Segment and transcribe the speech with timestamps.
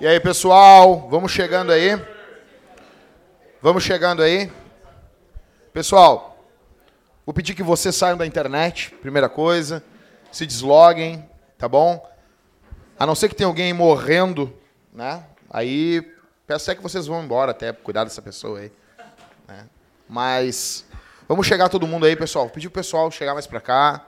[0.00, 2.02] E aí, pessoal, vamos chegando aí.
[3.60, 4.50] Vamos chegando aí.
[5.74, 6.42] Pessoal,
[7.26, 9.84] vou pedir que vocês saiam da internet, primeira coisa.
[10.32, 11.28] Se desloguem,
[11.58, 12.02] tá bom?
[12.98, 14.50] A não ser que tenha alguém morrendo,
[14.90, 15.22] né?
[15.50, 16.00] Aí
[16.46, 18.72] peço até que vocês vão embora até cuidar dessa pessoa aí.
[19.46, 19.66] Né?
[20.08, 20.86] Mas
[21.28, 22.46] vamos chegar todo mundo aí, pessoal.
[22.46, 24.06] Vou pedir pro pessoal chegar mais pra cá.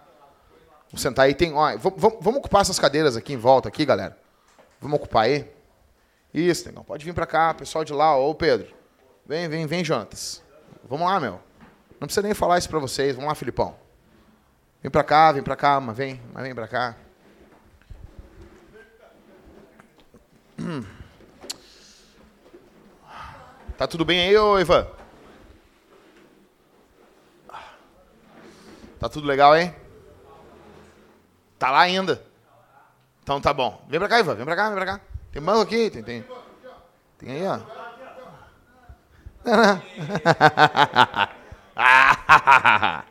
[0.90, 1.34] Vamos sentar aí.
[1.34, 4.16] Tem, ó, vamos, vamos ocupar essas cadeiras aqui em volta aqui, galera.
[4.80, 5.46] Vamos ocupar aí.
[6.32, 8.74] Isso, não pode vir pra cá, pessoal de lá, ô Pedro.
[9.26, 10.42] Vem, vem, vem, Jonatas.
[10.88, 11.40] Vamos lá, meu.
[12.00, 13.14] Não precisa nem falar isso pra vocês.
[13.14, 13.76] Vamos lá, Filipão.
[14.82, 16.96] Vem pra cá, vem pra cá, mas vem, mas vem pra cá.
[20.58, 20.84] Hum.
[23.76, 24.86] Tá tudo bem aí, ô Ivan?
[29.00, 29.74] Tá tudo legal, hein?
[31.58, 32.24] Tá lá ainda?
[33.24, 33.84] Então tá bom.
[33.88, 34.36] Vem pra cá, Ivan.
[34.36, 35.00] Vem pra cá, vem pra cá.
[35.32, 35.90] Tem banco aqui?
[35.90, 36.22] Tem, tem.
[37.16, 37.58] Tem aí, ó.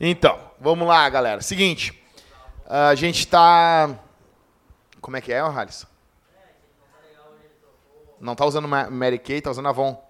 [0.00, 1.40] então, vamos lá, galera.
[1.40, 2.00] Seguinte.
[2.64, 3.90] A gente tá.
[5.00, 5.84] Como é que é, Harris?
[8.20, 10.00] Não tá usando Mary Kay, tá usando Avon.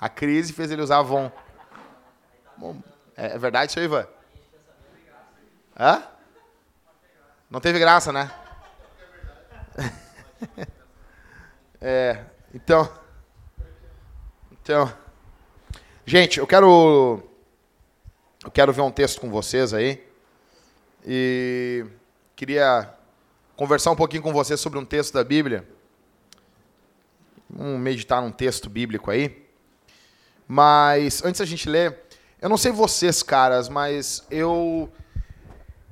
[0.00, 1.28] A crise fez ele usar Avon.
[2.56, 2.76] Bom,
[3.16, 4.06] é, é verdade isso aí, Ivan?
[5.78, 6.04] Hã?
[7.50, 8.30] Não teve graça, né?
[11.80, 12.90] é, então.
[14.52, 14.92] Então.
[16.04, 17.22] Gente, eu quero.
[18.44, 20.04] Eu quero ver um texto com vocês aí.
[21.04, 21.84] E
[22.34, 22.92] queria
[23.56, 25.66] conversar um pouquinho com vocês sobre um texto da Bíblia.
[27.48, 29.46] Vamos meditar num texto bíblico aí.
[30.48, 32.04] Mas antes da gente ler,
[32.40, 34.92] eu não sei vocês, caras, mas eu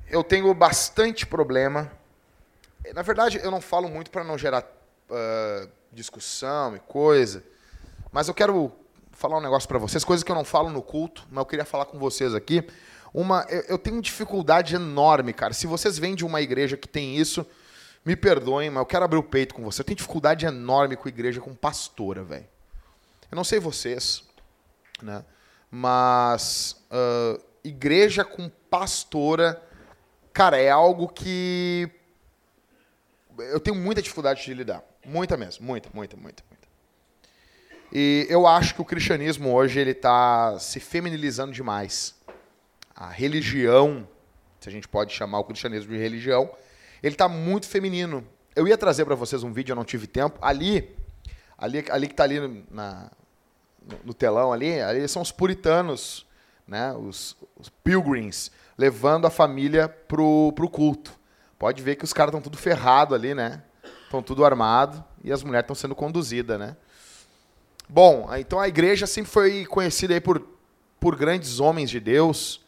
[0.07, 1.91] eu tenho bastante problema.
[2.93, 7.43] Na verdade, eu não falo muito para não gerar uh, discussão e coisa,
[8.11, 8.71] mas eu quero
[9.11, 11.65] falar um negócio para vocês, coisas que eu não falo no culto, mas eu queria
[11.65, 12.67] falar com vocês aqui.
[13.13, 15.53] Uma, eu, eu tenho dificuldade enorme, cara.
[15.53, 17.45] Se vocês vêm de uma igreja que tem isso,
[18.03, 19.81] me perdoem, mas eu quero abrir o peito com você.
[19.81, 22.45] Eu tenho dificuldade enorme com igreja com pastora, velho.
[23.31, 24.23] Eu não sei vocês,
[25.01, 25.23] né?
[25.71, 29.61] Mas uh, igreja com pastora,
[30.31, 31.89] cara, é algo que
[33.37, 34.83] eu tenho muita dificuldade de lidar.
[35.05, 36.67] Muita mesmo, muita, muita, muita, muita.
[37.91, 42.15] E eu acho que o cristianismo hoje ele está se feminilizando demais.
[42.95, 44.07] A religião,
[44.59, 46.49] se a gente pode chamar o cristianismo de religião,
[47.01, 48.25] ele está muito feminino.
[48.55, 50.39] Eu ia trazer para vocês um vídeo, eu não tive tempo.
[50.41, 50.95] Ali,
[51.57, 53.11] ali, ali que está ali na,
[53.81, 56.25] no, no, telão ali, ali são os puritanos,
[56.67, 56.93] né?
[56.93, 61.19] Os, os pilgrims, levando a família pro, pro culto.
[61.57, 63.63] Pode ver que os caras estão tudo ferrado ali, né?
[64.03, 66.75] Estão tudo armado e as mulheres estão sendo conduzidas, né?
[67.87, 70.45] Bom, então a igreja sempre foi conhecida aí por,
[70.99, 72.61] por grandes homens de Deus,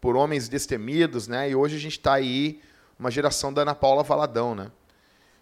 [0.00, 1.50] por homens destemidos, né?
[1.50, 2.60] E hoje a gente está aí
[2.98, 4.70] uma geração da Ana Paula Valadão, né?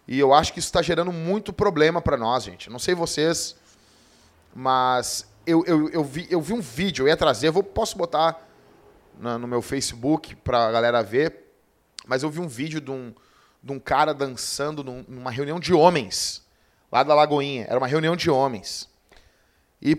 [0.07, 2.69] E eu acho que isso está gerando muito problema para nós, gente.
[2.69, 3.55] Não sei vocês,
[4.53, 7.97] mas eu, eu, eu, vi, eu vi um vídeo, eu ia trazer, eu vou, posso
[7.97, 8.47] botar
[9.17, 11.42] no meu Facebook para a galera ver,
[12.07, 13.13] mas eu vi um vídeo de um,
[13.61, 16.43] de um cara dançando num, numa reunião de homens,
[16.91, 17.65] lá da Lagoinha.
[17.67, 18.89] Era uma reunião de homens.
[19.81, 19.95] E,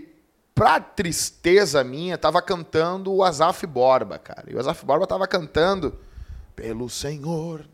[0.55, 4.45] pra tristeza minha, tava cantando o Azaf Borba, cara.
[4.51, 5.99] E o Azaf Borba tava cantando
[6.55, 7.67] pelo Senhor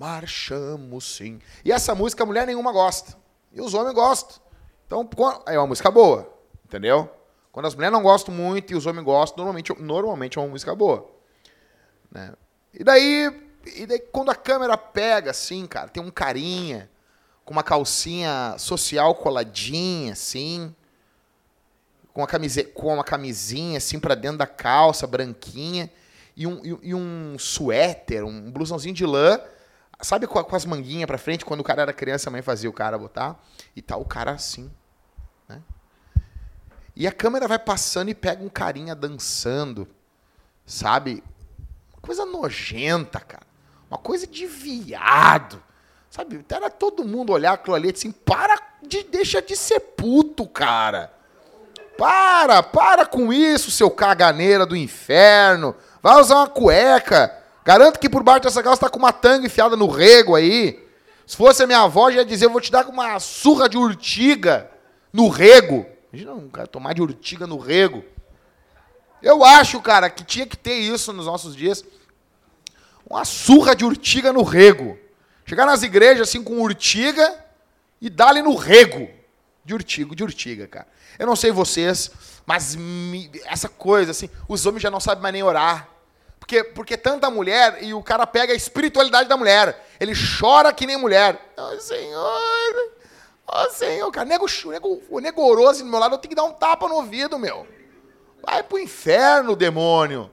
[0.00, 1.40] marchamos sim.
[1.62, 3.14] E essa música mulher nenhuma gosta.
[3.52, 4.40] E os homens gostam.
[4.86, 5.08] Então,
[5.46, 6.32] é uma música boa,
[6.64, 7.08] entendeu?
[7.52, 10.74] Quando as mulheres não gostam muito e os homens gostam, normalmente, normalmente é uma música
[10.74, 11.08] boa.
[12.10, 12.32] Né?
[12.72, 16.90] E daí, e daí, quando a câmera pega, assim, cara, tem um carinha
[17.44, 20.74] com uma calcinha social coladinha, assim,
[22.12, 25.90] com uma, camise, com uma camisinha, assim, pra dentro da calça, branquinha,
[26.36, 29.40] e um, e, e um suéter, um blusãozinho de lã,
[30.00, 32.70] sabe com, com as manguinhas pra frente, quando o cara era criança, a mãe fazia
[32.70, 33.38] o cara botar,
[33.76, 34.70] e tá o cara assim,
[35.48, 35.60] né?
[36.96, 39.88] E a câmera vai passando e pega um carinha dançando,
[40.64, 41.22] sabe?
[41.92, 43.49] Uma coisa nojenta, cara.
[43.90, 45.60] Uma coisa de viado.
[46.08, 46.44] Sabe?
[46.48, 51.12] Era todo mundo olhar aquilo ali assim, para de deixa de ser puto, cara.
[51.98, 55.74] Para, para com isso, seu caganeira do inferno.
[56.00, 57.36] Vai usar uma cueca.
[57.64, 60.88] Garanto que por baixo dessa calça tá com uma tanga enfiada no rego aí.
[61.26, 63.76] Se fosse a minha avó, já ia dizer, eu vou te dar uma surra de
[63.76, 64.70] urtiga
[65.12, 65.86] no rego.
[66.12, 68.02] Imagina um cara tomar de urtiga no rego.
[69.22, 71.84] Eu acho, cara, que tinha que ter isso nos nossos dias.
[73.10, 74.96] Uma surra de urtiga no rego.
[75.44, 77.44] Chegar nas igrejas assim com urtiga
[78.00, 79.10] e dá-lhe no rego
[79.64, 80.86] de urtigo, de urtiga, cara.
[81.18, 82.08] Eu não sei vocês,
[82.46, 85.88] mas me, essa coisa, assim, os homens já não sabem mais nem orar.
[86.38, 89.88] Porque, porque tanta mulher e o cara pega a espiritualidade da mulher.
[89.98, 91.52] Ele chora que nem mulher.
[91.56, 92.92] Oh, Senhor,
[93.46, 96.52] oh, Senhor, cara, nego, nego, o negoroso do meu lado, eu tenho que dar um
[96.52, 97.66] tapa no ouvido, meu.
[98.40, 100.30] Vai pro inferno, demônio.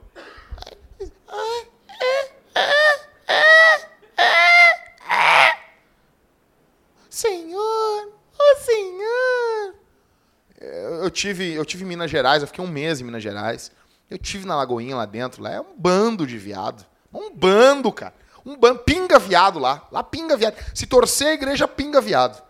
[7.10, 9.74] Senhor, oh Senhor.
[11.02, 13.72] Eu tive, eu tive em Minas Gerais, eu fiquei um mês em Minas Gerais.
[14.10, 16.86] Eu tive na Lagoinha lá dentro, lá é um bando de viado.
[17.12, 18.14] Um bando, cara.
[18.44, 19.86] Um bando, pinga viado lá.
[19.90, 20.56] Lá pinga viado.
[20.74, 22.42] Se torcer a igreja, pinga viado.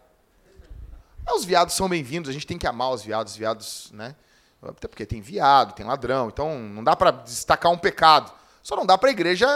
[1.34, 4.14] Os viados são bem-vindos, a gente tem que amar os viados, os viados, né?
[4.62, 8.32] Até porque tem viado, tem ladrão, então não dá para destacar um pecado.
[8.62, 9.46] Só não dá para a igreja,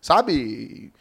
[0.00, 0.92] sabe,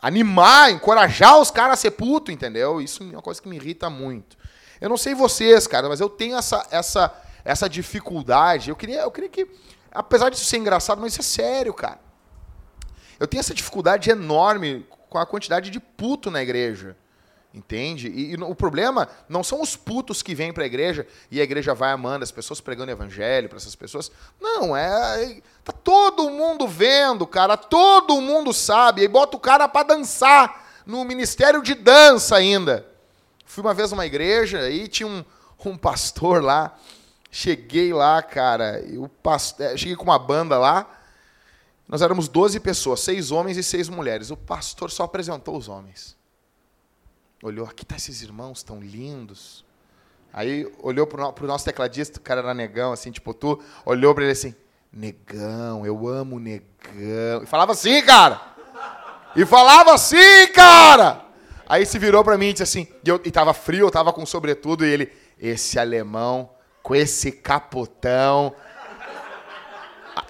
[0.00, 2.80] animar, encorajar os caras a ser puto, entendeu?
[2.80, 4.36] Isso é uma coisa que me irrita muito.
[4.80, 8.68] Eu não sei vocês, cara, mas eu tenho essa, essa, essa dificuldade.
[8.68, 9.48] Eu queria, eu queria que,
[9.90, 12.00] apesar disso ser engraçado, mas isso é sério, cara.
[13.18, 16.96] Eu tenho essa dificuldade enorme com a quantidade de puto na igreja.
[17.54, 18.08] Entende?
[18.08, 21.44] E, e, o problema não são os putos que vêm para a igreja e a
[21.44, 24.10] igreja vai amando as pessoas pregando evangelho para essas pessoas.
[24.40, 25.40] Não, é.
[25.62, 27.56] Tá todo mundo vendo, cara.
[27.56, 29.02] Todo mundo sabe.
[29.02, 32.84] E bota o cara para dançar no ministério de dança ainda.
[33.46, 35.24] Fui uma vez numa igreja e tinha um,
[35.64, 36.76] um pastor lá.
[37.30, 38.80] Cheguei lá, cara.
[38.80, 39.08] E o
[39.60, 40.90] é, cheguei com uma banda lá.
[41.86, 44.32] Nós éramos 12 pessoas, seis homens e seis mulheres.
[44.32, 46.16] O pastor só apresentou os homens
[47.44, 49.64] olhou, aqui tá esses irmãos tão lindos.
[50.32, 54.24] Aí olhou pro, pro nosso tecladista, o cara era negão, assim, tipo tu, olhou para
[54.24, 54.54] ele assim,
[54.90, 57.42] negão, eu amo negão.
[57.42, 58.40] E falava assim, cara.
[59.36, 61.22] E falava assim, cara.
[61.68, 64.12] Aí se virou para mim e disse assim, e, eu, e tava frio, eu tava
[64.12, 66.50] com sobretudo, e ele, esse alemão,
[66.82, 68.54] com esse capotão.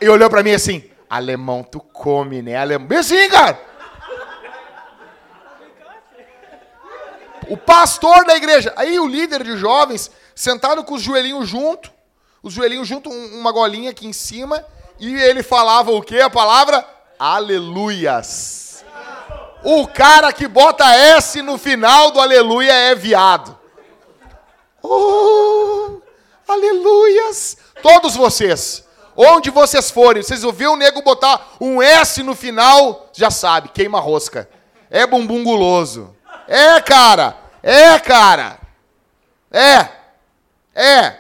[0.01, 2.89] E olhou para mim assim, alemão, tu come, né, alemão?
[2.89, 3.74] Bem assim, cara.
[7.49, 8.73] O pastor da igreja.
[8.77, 11.93] Aí o líder de jovens, sentado com os joelhinhos junto,
[12.43, 14.65] os joelhinhos junto, uma golinha aqui em cima,
[14.99, 16.21] e ele falava o quê?
[16.21, 16.87] A palavra
[17.19, 18.85] aleluias.
[19.63, 23.59] O cara que bota S no final do aleluia é viado.
[24.83, 26.01] Oh,
[26.47, 27.57] aleluias.
[27.83, 28.85] Todos vocês,
[29.17, 34.01] onde vocês forem, vocês ouviram o nego botar um S no final, já sabe, queima
[34.01, 34.49] rosca.
[34.91, 36.15] É bumbum guloso.
[36.49, 37.37] É, cara.
[37.63, 38.61] É, cara.
[39.51, 39.89] É.
[40.75, 41.19] É.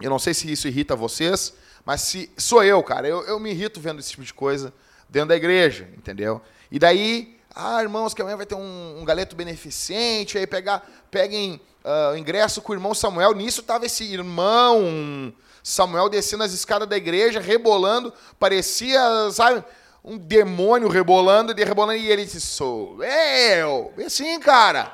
[0.00, 1.54] Eu não sei se isso irrita vocês,
[1.84, 4.72] mas se sou eu, cara, eu, eu me irrito vendo esse tipo de coisa
[5.08, 6.40] dentro da igreja, entendeu?
[6.70, 11.60] E daí, ah, irmãos, que amanhã vai ter um, um galeto beneficente, aí pegar, peguem
[11.84, 13.34] uh, ingresso com o irmão Samuel.
[13.34, 15.32] Nisso tava esse irmão
[15.62, 19.00] Samuel descendo as escadas da igreja, rebolando, parecia,
[19.30, 19.62] sabe,
[20.04, 23.92] um demônio rebolando, e rebolando, e ele disse, sou eu.
[23.96, 24.92] E assim, cara.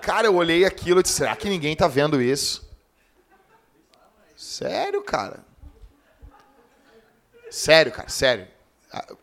[0.00, 2.68] Cara, eu olhei aquilo e disse, será que ninguém tá vendo isso?
[4.36, 5.44] Sério, cara.
[7.50, 8.46] Sério, cara, sério.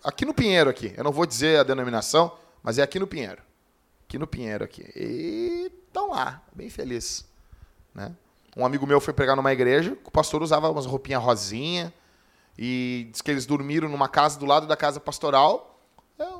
[0.03, 0.93] Aqui no Pinheiro, aqui.
[0.97, 3.41] Eu não vou dizer a denominação, mas é aqui no Pinheiro.
[4.07, 4.85] Aqui no Pinheiro, aqui.
[4.95, 7.25] E estão lá, bem feliz.
[7.93, 8.11] Né?
[8.55, 11.93] Um amigo meu foi pregar numa igreja, o pastor usava umas roupinhas rosinha,
[12.57, 15.79] e diz que eles dormiram numa casa do lado da casa pastoral.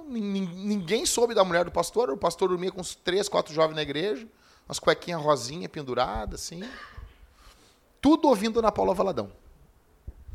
[0.08, 2.10] ninguém soube da mulher do pastor.
[2.10, 4.28] O pastor dormia com uns três, quatro jovens na igreja,
[4.68, 6.64] umas cuequinhas rosinha penduradas, assim.
[8.02, 9.32] Tudo ouvindo Ana Paula Valadão.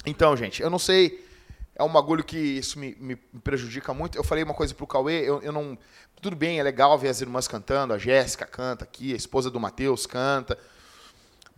[0.04, 1.26] Então, gente, eu não sei.
[1.74, 4.18] É um bagulho que isso me, me prejudica muito.
[4.18, 5.78] Eu falei uma coisa pro Cauê, eu, eu não.
[6.20, 9.58] Tudo bem, é legal ver as irmãs cantando, a Jéssica canta aqui, a esposa do
[9.58, 10.58] Matheus canta.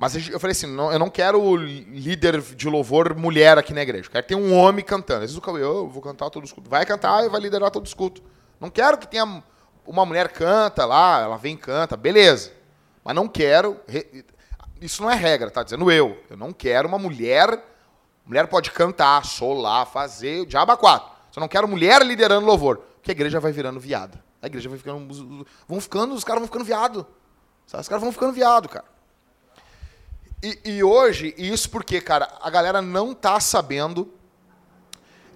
[0.03, 4.09] Mas eu falei assim, não, eu não quero líder de louvor mulher aqui na igreja.
[4.09, 5.19] Eu quero ter um homem cantando.
[5.19, 6.69] Às vezes o Cauê, eu vou cantar todo escuto.
[6.69, 8.21] Vai cantar e vai liderar todo escuto.
[8.59, 9.45] Não quero que tenha
[9.87, 12.51] uma mulher canta lá, ela vem e canta, beleza.
[13.05, 13.81] Mas não quero.
[14.81, 16.19] Isso não é regra, tá dizendo eu.
[16.29, 17.65] Eu não quero uma mulher.
[18.27, 21.13] Mulher pode cantar, solar, fazer, o diabo quatro.
[21.31, 22.79] Só não quero mulher liderando louvor.
[22.97, 24.21] Porque a igreja vai virando viada.
[24.43, 25.47] A igreja vai ficando.
[25.69, 27.07] Vão ficando, os caras vão ficando viado.
[27.67, 28.91] Os caras vão ficando viado, cara.
[30.43, 34.13] E, e hoje, isso porque, cara, a galera não tá sabendo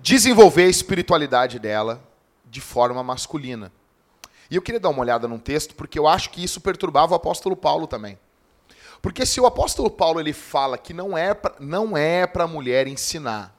[0.00, 2.02] desenvolver a espiritualidade dela
[2.44, 3.72] de forma masculina.
[4.50, 7.16] E eu queria dar uma olhada num texto, porque eu acho que isso perturbava o
[7.16, 8.18] apóstolo Paulo também.
[9.02, 12.48] Porque se o apóstolo Paulo ele fala que não é pra, não é para a
[12.48, 13.54] mulher ensinar,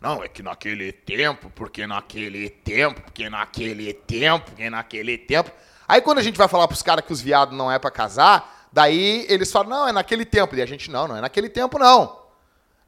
[0.00, 5.50] Não, é que naquele tempo, porque naquele tempo, porque naquele tempo, porque naquele tempo.
[5.86, 8.53] Aí quando a gente vai falar pros caras que os viados não é para casar,
[8.74, 10.56] daí eles falam, não, é naquele tempo.
[10.56, 12.18] E a gente, não, não é naquele tempo, não.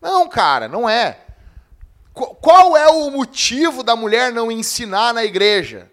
[0.02, 1.21] Não, cara, não é.
[2.12, 5.90] Qual é o motivo da mulher não ensinar na igreja?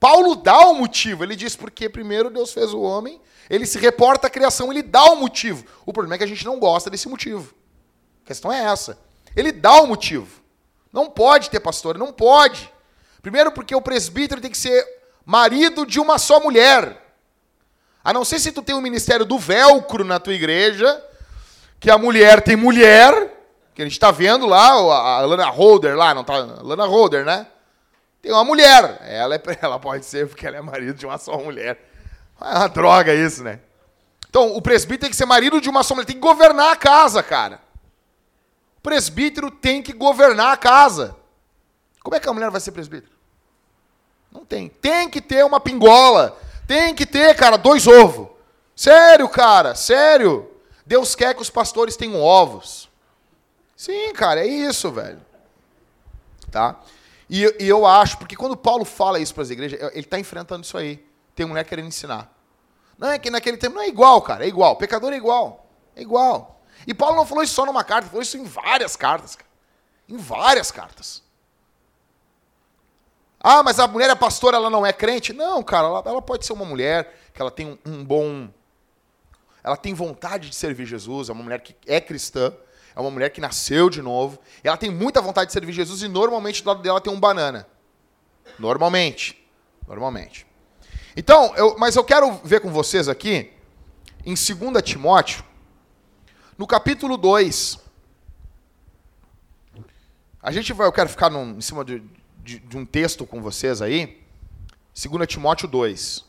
[0.00, 1.22] Paulo dá o motivo.
[1.22, 5.04] Ele diz porque primeiro Deus fez o homem, ele se reporta à criação, ele dá
[5.04, 5.64] o motivo.
[5.86, 7.54] O problema é que a gente não gosta desse motivo.
[8.24, 8.98] A questão é essa.
[9.36, 10.42] Ele dá o motivo.
[10.92, 12.72] Não pode ter pastor, não pode.
[13.22, 14.84] Primeiro porque o presbítero tem que ser
[15.24, 17.07] marido de uma só mulher.
[18.08, 21.04] A não ser se tu tem o um ministério do velcro na tua igreja,
[21.78, 23.12] que a mulher tem mulher,
[23.74, 26.38] que a gente está vendo lá, a Lana Holder lá, não tá?
[26.38, 27.46] Lana Holder, né?
[28.22, 28.98] Tem uma mulher.
[29.02, 31.86] Ela, é, ela pode ser porque ela é marido de uma só mulher.
[32.40, 33.60] É uma droga isso, né?
[34.30, 36.06] Então, o presbítero tem que ser marido de uma só mulher.
[36.06, 37.60] Tem que governar a casa, cara.
[38.78, 41.14] O presbítero tem que governar a casa.
[42.02, 43.12] Como é que a mulher vai ser presbítero?
[44.32, 44.70] Não tem.
[44.70, 46.47] Tem que ter uma pingola.
[46.68, 48.28] Tem que ter, cara, dois ovos.
[48.76, 50.52] Sério, cara, sério.
[50.84, 52.90] Deus quer que os pastores tenham ovos.
[53.74, 55.18] Sim, cara, é isso, velho.
[56.50, 56.78] Tá?
[57.28, 60.62] E, e eu acho, porque quando Paulo fala isso para as igrejas, ele está enfrentando
[60.62, 61.02] isso aí.
[61.34, 62.30] Tem mulher querendo ensinar.
[62.98, 64.76] Não é que naquele tempo não é igual, cara, é igual.
[64.76, 65.66] Pecador é igual.
[65.96, 66.60] É igual.
[66.86, 69.48] E Paulo não falou isso só numa carta, falou isso em várias cartas, cara.
[70.06, 71.22] Em várias cartas.
[73.40, 75.32] Ah, mas a mulher é pastora, ela não é crente?
[75.32, 78.48] Não, cara, ela, ela pode ser uma mulher que ela tem um, um bom.
[79.62, 82.52] Ela tem vontade de servir Jesus, é uma mulher que é cristã,
[82.96, 86.08] é uma mulher que nasceu de novo, ela tem muita vontade de servir Jesus e
[86.08, 87.66] normalmente do lado dela tem um banana.
[88.58, 89.48] Normalmente.
[89.86, 90.46] Normalmente.
[91.16, 93.52] Então, eu, mas eu quero ver com vocês aqui,
[94.24, 95.44] em 2 Timóteo,
[96.56, 97.78] no capítulo 2.
[100.42, 102.02] A gente vai, eu quero ficar num, em cima de,
[102.48, 104.22] de, de um texto com vocês aí.
[104.94, 106.24] 2 Timóteo 2.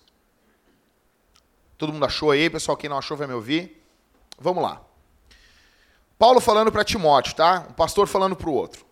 [1.78, 2.50] Todo mundo achou aí?
[2.50, 3.82] Pessoal, quem não achou vai me ouvir.
[4.38, 4.82] Vamos lá.
[6.18, 7.66] Paulo falando para Timóteo, tá?
[7.70, 8.86] Um pastor falando para o outro.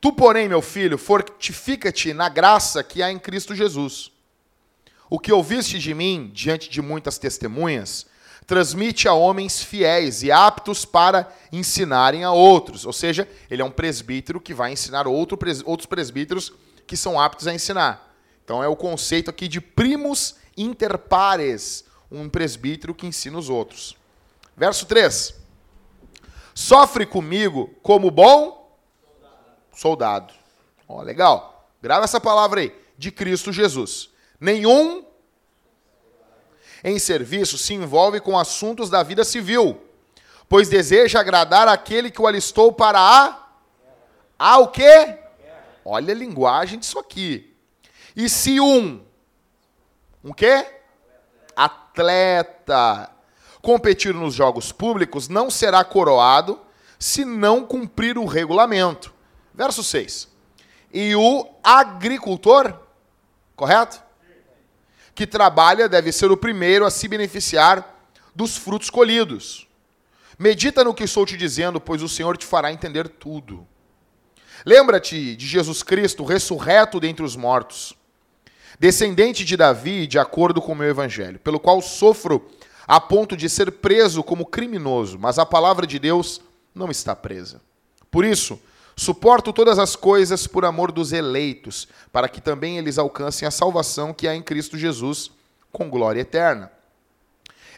[0.00, 4.10] Tu, porém, meu filho, fortifica-te na graça que há em Cristo Jesus.
[5.10, 8.06] O que ouviste de mim, diante de muitas testemunhas,
[8.46, 12.86] transmite a homens fiéis e aptos para ensinarem a outros.
[12.86, 16.52] Ou seja, ele é um presbítero que vai ensinar outro, outros presbíteros
[16.86, 18.14] que são aptos a ensinar.
[18.44, 23.96] Então é o conceito aqui de primus inter pares, um presbítero que ensina os outros.
[24.56, 25.46] Verso 3
[26.56, 28.74] sofre comigo como bom
[29.74, 30.32] soldado.
[30.88, 31.70] Ó, legal.
[31.82, 32.74] Grava essa palavra aí.
[32.96, 34.08] De Cristo Jesus.
[34.40, 35.04] Nenhum
[36.82, 39.80] em serviço se envolve com assuntos da vida civil,
[40.48, 43.46] pois deseja agradar aquele que o alistou para a.
[44.38, 45.18] A o quê?
[45.84, 47.54] Olha a linguagem disso aqui.
[48.14, 49.02] E se um.
[50.22, 50.66] Um quê?
[51.54, 53.10] Atleta
[53.66, 56.60] competir nos jogos públicos não será coroado
[57.00, 59.12] se não cumprir o regulamento.
[59.52, 60.28] Verso 6.
[60.92, 62.72] E o agricultor,
[63.56, 64.00] correto?
[65.16, 69.66] Que trabalha deve ser o primeiro a se beneficiar dos frutos colhidos.
[70.38, 73.66] Medita no que estou te dizendo, pois o Senhor te fará entender tudo.
[74.64, 77.94] Lembra-te de Jesus Cristo, ressurreto dentre os mortos,
[78.78, 82.50] descendente de Davi, de acordo com o meu evangelho, pelo qual sofro
[82.86, 86.42] a ponto de ser preso como criminoso, mas a palavra de Deus
[86.74, 87.62] não está presa.
[88.10, 88.60] Por isso,
[88.96, 94.12] suporto todas as coisas por amor dos eleitos, para que também eles alcancem a salvação
[94.12, 95.30] que há em Cristo Jesus,
[95.70, 96.72] com glória eterna.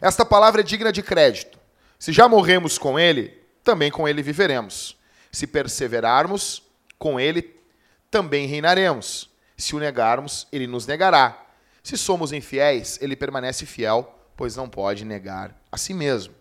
[0.01, 1.59] Esta palavra é digna de crédito.
[1.99, 4.97] Se já morremos com ele, também com ele viveremos.
[5.33, 6.63] Se perseverarmos,
[6.99, 7.57] com ele
[8.11, 9.29] também reinaremos.
[9.57, 11.45] Se o negarmos, ele nos negará.
[11.83, 16.33] Se somos infiéis, ele permanece fiel pois não pode negar a si mesmo.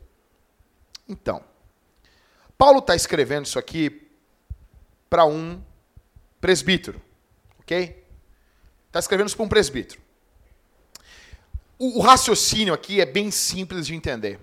[1.10, 1.44] Então,
[2.56, 4.07] Paulo está escrevendo isso aqui
[5.10, 5.62] para um
[6.40, 7.02] presbítero,
[7.60, 8.06] ok?
[8.88, 10.02] Está escrevendo para um presbítero.
[11.78, 14.40] O, o raciocínio aqui é bem simples de entender.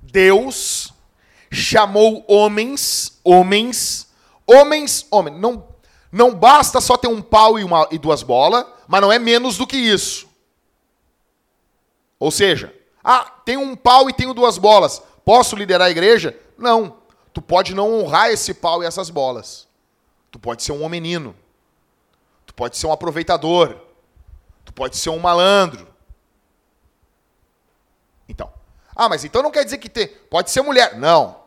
[0.00, 0.92] Deus
[1.50, 4.08] chamou homens, homens,
[4.46, 5.38] homens, homens.
[5.38, 5.66] Não,
[6.10, 9.56] não basta só ter um pau e, uma, e duas bolas, mas não é menos
[9.56, 10.28] do que isso.
[12.18, 15.02] Ou seja, ah, tem um pau e tenho duas bolas.
[15.24, 16.38] Posso liderar a igreja?
[16.56, 17.01] Não.
[17.32, 19.68] Tu pode não honrar esse pau e essas bolas.
[20.30, 21.34] Tu pode ser um homenino.
[22.46, 23.76] Tu pode ser um aproveitador.
[24.64, 25.86] Tu pode ser um malandro.
[28.28, 28.52] Então.
[28.94, 30.06] Ah, mas então não quer dizer que tem.
[30.06, 30.98] Pode ser mulher.
[30.98, 31.40] Não.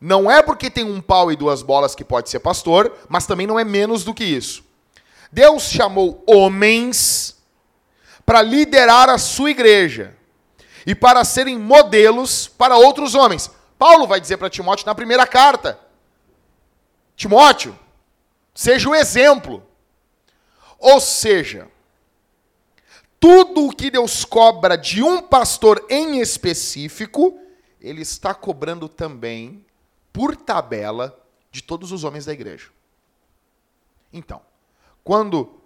[0.00, 3.46] Não é porque tem um pau e duas bolas que pode ser pastor, mas também
[3.46, 4.64] não é menos do que isso.
[5.32, 7.36] Deus chamou homens
[8.24, 10.14] para liderar a sua igreja
[10.86, 13.50] e para serem modelos para outros homens.
[13.78, 15.78] Paulo vai dizer para Timóteo na primeira carta:
[17.14, 17.78] Timóteo,
[18.54, 19.66] seja o exemplo.
[20.78, 21.68] Ou seja,
[23.18, 27.38] tudo o que Deus cobra de um pastor em específico,
[27.80, 29.64] ele está cobrando também,
[30.12, 31.18] por tabela,
[31.50, 32.68] de todos os homens da igreja.
[34.12, 34.42] Então,
[35.02, 35.60] quando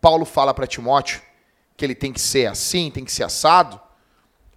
[0.00, 1.22] Paulo fala para Timóteo
[1.76, 3.80] que ele tem que ser assim, tem que ser assado,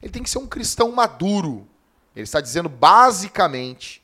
[0.01, 1.67] ele tem que ser um cristão maduro.
[2.15, 4.03] Ele está dizendo basicamente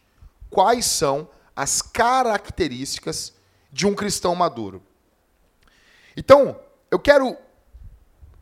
[0.50, 3.34] quais são as características
[3.72, 4.82] de um cristão maduro.
[6.16, 7.38] Então, eu quero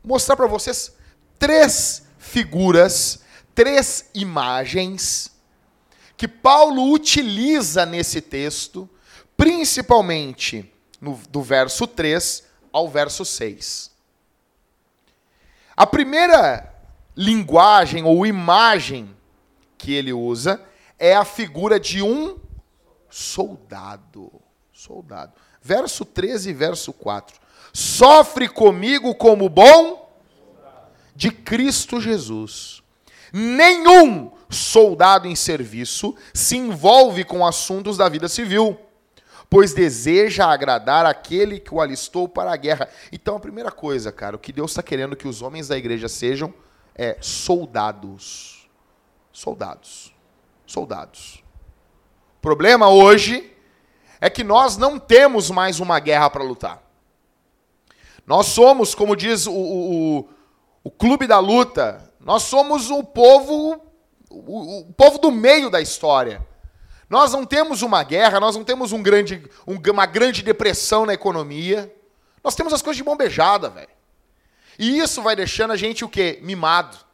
[0.03, 0.95] mostrar para vocês
[1.37, 3.21] três figuras,
[3.53, 5.31] três imagens
[6.15, 8.89] que Paulo utiliza nesse texto,
[9.35, 13.91] principalmente no, do verso 3 ao verso 6.
[15.75, 16.73] A primeira
[17.15, 19.15] linguagem ou imagem
[19.77, 20.61] que ele usa
[20.97, 22.37] é a figura de um
[23.09, 24.31] soldado.
[24.73, 25.33] Soldado.
[25.61, 30.11] Verso 13 e verso 4 sofre comigo como bom
[31.15, 32.81] de Cristo Jesus.
[33.31, 38.79] Nenhum soldado em serviço se envolve com assuntos da vida civil,
[39.47, 42.89] pois deseja agradar aquele que o alistou para a guerra.
[43.11, 46.09] Então, a primeira coisa, cara, o que Deus está querendo que os homens da igreja
[46.09, 46.51] sejam
[46.95, 48.56] é soldados.
[49.37, 50.11] Soldados.
[50.65, 51.43] Soldados.
[52.37, 53.55] O problema hoje
[54.19, 56.81] é que nós não temos mais uma guerra para lutar.
[58.25, 60.29] Nós somos, como diz o, o,
[60.83, 63.79] o clube da luta, nós somos o povo,
[64.27, 66.43] o, o, povo do meio da história.
[67.07, 71.13] Nós não temos uma guerra, nós não temos um grande, um, uma grande depressão na
[71.13, 71.95] economia.
[72.43, 73.87] Nós temos as coisas de bombejada, velho.
[74.79, 76.39] E isso vai deixando a gente o quê?
[76.41, 77.05] Mimado.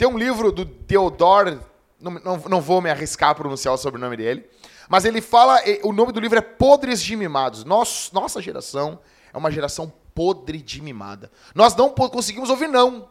[0.00, 1.60] Tem um livro do Theodore,
[2.00, 4.48] não, não, não vou me arriscar a pronunciar o sobrenome dele,
[4.88, 7.64] mas ele fala, o nome do livro é Podres de Mimados.
[7.64, 8.98] Nossa, nossa geração
[9.30, 11.30] é uma geração podre de mimada.
[11.54, 13.10] Nós não conseguimos ouvir não.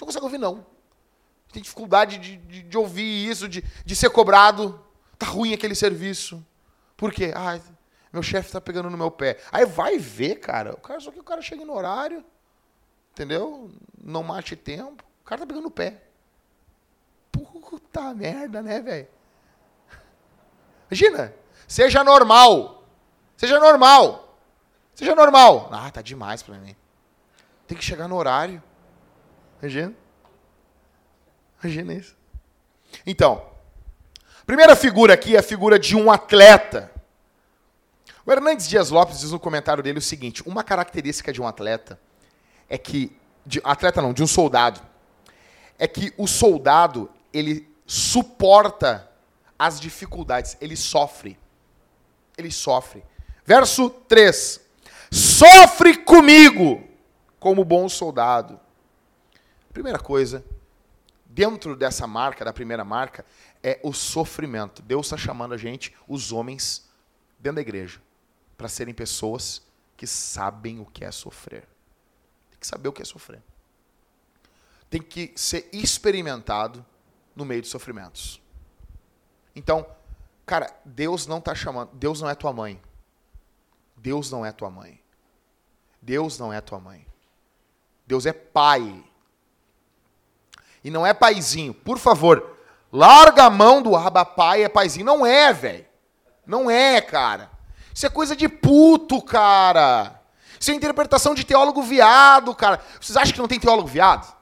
[0.00, 0.64] Não consegue ouvir não.
[1.52, 4.82] Tem dificuldade de, de, de ouvir isso, de, de ser cobrado.
[5.18, 6.42] Tá ruim aquele serviço.
[6.96, 7.34] Por quê?
[7.36, 7.60] Ah,
[8.10, 9.36] meu chefe tá pegando no meu pé.
[9.52, 10.72] Aí vai ver, cara.
[10.72, 12.24] O cara só que o cara chega no horário,
[13.10, 13.70] entendeu?
[14.02, 15.04] Não mate tempo.
[15.20, 16.00] O cara tá pegando no pé.
[17.62, 19.08] Puta merda, né, velho?
[20.90, 21.32] Imagina.
[21.66, 22.84] Seja normal.
[23.34, 24.36] Seja normal.
[24.94, 25.70] Seja normal.
[25.72, 26.76] Ah, tá demais para mim.
[27.66, 28.62] Tem que chegar no horário.
[29.62, 29.94] Imagina.
[31.62, 32.14] Imagina isso.
[33.06, 33.46] Então,
[34.44, 36.90] primeira figura aqui é a figura de um atleta.
[38.26, 41.98] O Hernandes Dias Lopes diz no comentário dele o seguinte: uma característica de um atleta
[42.68, 43.16] é que.
[43.44, 44.80] De, atleta não, de um soldado.
[45.78, 49.10] É que o soldado, ele suporta
[49.58, 51.38] as dificuldades, ele sofre.
[52.36, 53.04] Ele sofre.
[53.44, 54.60] Verso 3
[55.12, 56.82] sofre comigo
[57.38, 58.58] como bom soldado.
[59.70, 60.42] Primeira coisa,
[61.26, 63.24] dentro dessa marca, da primeira marca,
[63.62, 64.80] é o sofrimento.
[64.80, 66.88] Deus está chamando a gente, os homens,
[67.38, 68.00] dentro da igreja,
[68.56, 69.60] para serem pessoas
[69.96, 71.68] que sabem o que é sofrer.
[72.50, 73.42] Tem que saber o que é sofrer.
[74.88, 76.84] Tem que ser experimentado
[77.34, 78.40] no meio de sofrimentos.
[79.54, 79.86] Então,
[80.46, 82.80] cara, Deus não está chamando, Deus não é tua mãe.
[83.96, 85.00] Deus não é tua mãe.
[86.00, 87.06] Deus não é tua mãe.
[88.06, 89.04] Deus é pai.
[90.82, 91.72] E não é paizinho.
[91.72, 92.56] Por favor,
[92.92, 95.06] larga a mão do aba pai é paizinho.
[95.06, 95.86] Não é, velho.
[96.44, 97.50] Não é, cara.
[97.94, 100.20] Isso é coisa de puto, cara.
[100.58, 102.80] Isso é interpretação de teólogo viado, cara.
[103.00, 104.34] Vocês acham que não tem teólogo viado?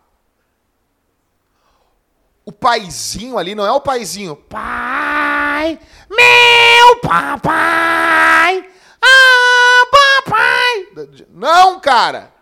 [2.51, 4.35] O paizinho ali não é o paizinho.
[4.35, 5.79] Pai,
[6.11, 8.69] meu papai,
[9.01, 11.07] ah, papai!
[11.33, 12.33] Não, cara!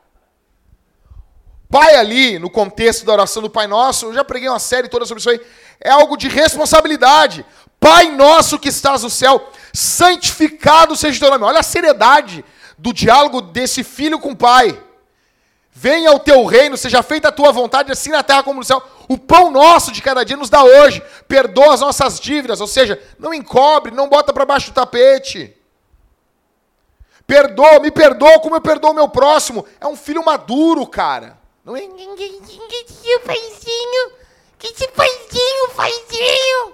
[1.68, 5.04] Pai ali, no contexto da oração do Pai Nosso, eu já preguei uma série toda
[5.04, 5.38] sobre isso aí,
[5.78, 7.44] é algo de responsabilidade.
[7.78, 11.44] Pai nosso que estás no céu, santificado seja o teu nome.
[11.44, 12.42] Olha a seriedade
[12.78, 14.82] do diálogo desse filho com o pai.
[15.80, 18.82] Venha o teu reino, seja feita a tua vontade, assim na terra como no céu.
[19.08, 21.00] O pão nosso de cada dia nos dá hoje.
[21.28, 25.56] Perdoa as nossas dívidas, ou seja, não encobre, não bota para baixo do tapete.
[27.24, 29.64] Perdoa, me perdoa como eu perdoo o meu próximo.
[29.80, 31.38] É um filho maduro, cara.
[31.64, 31.82] Não é?
[31.82, 34.12] Que paizinho,
[34.58, 36.72] que paizinho, paizinho.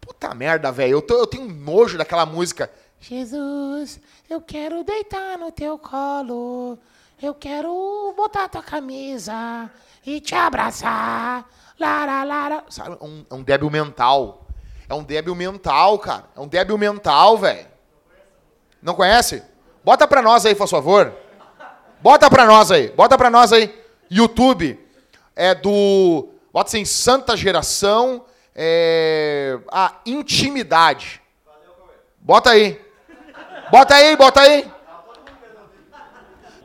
[0.00, 0.92] Puta merda, velho.
[0.92, 2.70] Eu, tô- eu tenho nojo daquela música.
[2.98, 4.00] Jesus,
[4.30, 6.78] eu quero deitar no teu colo.
[7.20, 9.68] Eu quero botar tua camisa
[10.06, 11.44] e te abraçar.
[11.78, 12.64] Lara, lara.
[12.68, 14.46] Sabe, um, é um débil mental.
[14.88, 16.24] É um débil mental, cara.
[16.36, 17.66] É um débil mental, velho.
[18.80, 19.42] Não conhece?
[19.84, 21.12] Bota pra nós aí, por favor.
[22.00, 22.90] Bota pra nós aí.
[22.92, 23.76] Bota pra nós aí.
[24.08, 24.78] YouTube.
[25.34, 26.28] É do.
[26.52, 28.24] Bota assim, Santa Geração.
[28.54, 31.20] É, a intimidade.
[32.20, 32.80] Bota aí.
[33.70, 34.77] Bota aí, bota aí.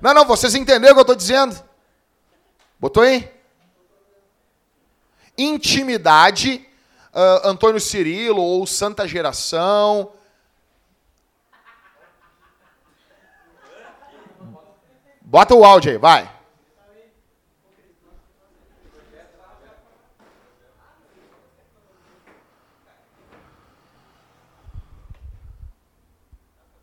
[0.03, 1.63] Não, não, vocês entenderam o que eu tô dizendo?
[2.77, 3.31] Botou aí?
[5.37, 6.67] Intimidade,
[7.13, 10.11] ah, Antônio Cirilo ou Santa Geração.
[15.21, 16.29] Bota o áudio aí, vai.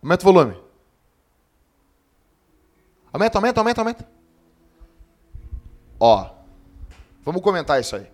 [0.03, 0.60] Aumenta o volume.
[3.13, 4.09] Aumenta, aumenta, aumenta, aumenta.
[5.99, 6.31] Ó,
[7.25, 8.07] vamos comentar isso aí.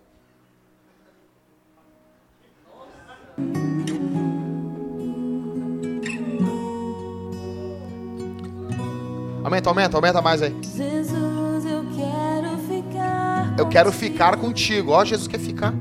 [9.43, 10.53] Aumenta, aumenta, aumenta mais aí.
[10.61, 13.55] Jesus, eu quero ficar.
[13.57, 14.91] Eu quero ficar contigo.
[14.91, 15.73] Ó, Jesus quer ficar.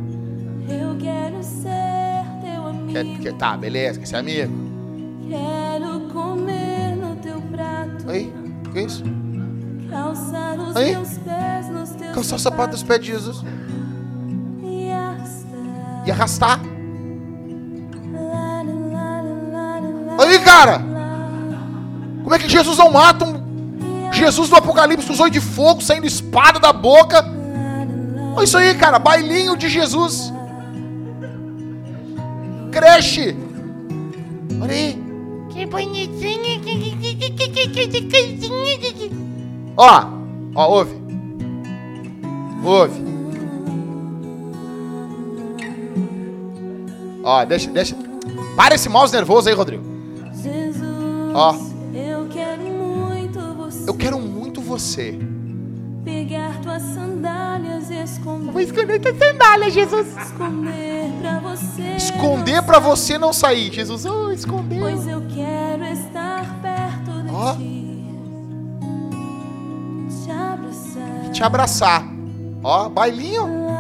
[0.68, 2.92] Eu quero ser teu amigo.
[2.92, 4.52] Quer, quer- tá, beleza, quer ser amigo.
[5.28, 8.08] Quero comer no teu prato.
[8.08, 8.32] Aí,
[8.76, 9.02] que isso?
[9.88, 10.94] Calçar os Aí.
[10.94, 13.42] meus pés nos teus Calçar o sapato dos pés de Jesus.
[16.04, 16.60] E arrastar.
[20.18, 20.82] Aí, cara!
[22.22, 23.46] Como é que Jesus não mata um
[24.12, 27.24] Jesus do Apocalipse usou de fogo, saindo espada da boca?
[28.34, 28.98] Olha isso aí, cara.
[28.98, 30.32] Bailinho de Jesus.
[32.70, 33.36] Creche.
[34.60, 35.05] Olha aí.
[35.56, 36.36] Que bonitinho.
[39.74, 40.04] Ó,
[40.54, 40.94] ó, ouve.
[42.62, 43.00] Ouve.
[47.24, 47.96] Ó, deixa, deixa.
[48.54, 49.82] Para esse mouse nervoso aí, Rodrigo.
[50.34, 51.56] Jesus, Ó.
[51.94, 53.88] eu quero muito você.
[53.88, 55.18] Eu quero muito você.
[56.76, 58.52] Tuas sandálias esconder.
[58.52, 60.08] Vou esconder tua sandália, Jesus.
[60.08, 61.82] Esconder pra você.
[61.96, 64.04] Esconder pra você não sair, Jesus.
[64.04, 64.80] Oh, escondeu.
[64.80, 67.54] Pois eu quero estar perto de Ó.
[67.54, 68.04] ti.
[70.22, 71.30] Te abraçar.
[71.32, 72.04] Te abraçar.
[72.62, 73.66] Ó, bailinho.
[73.66, 73.76] Lá.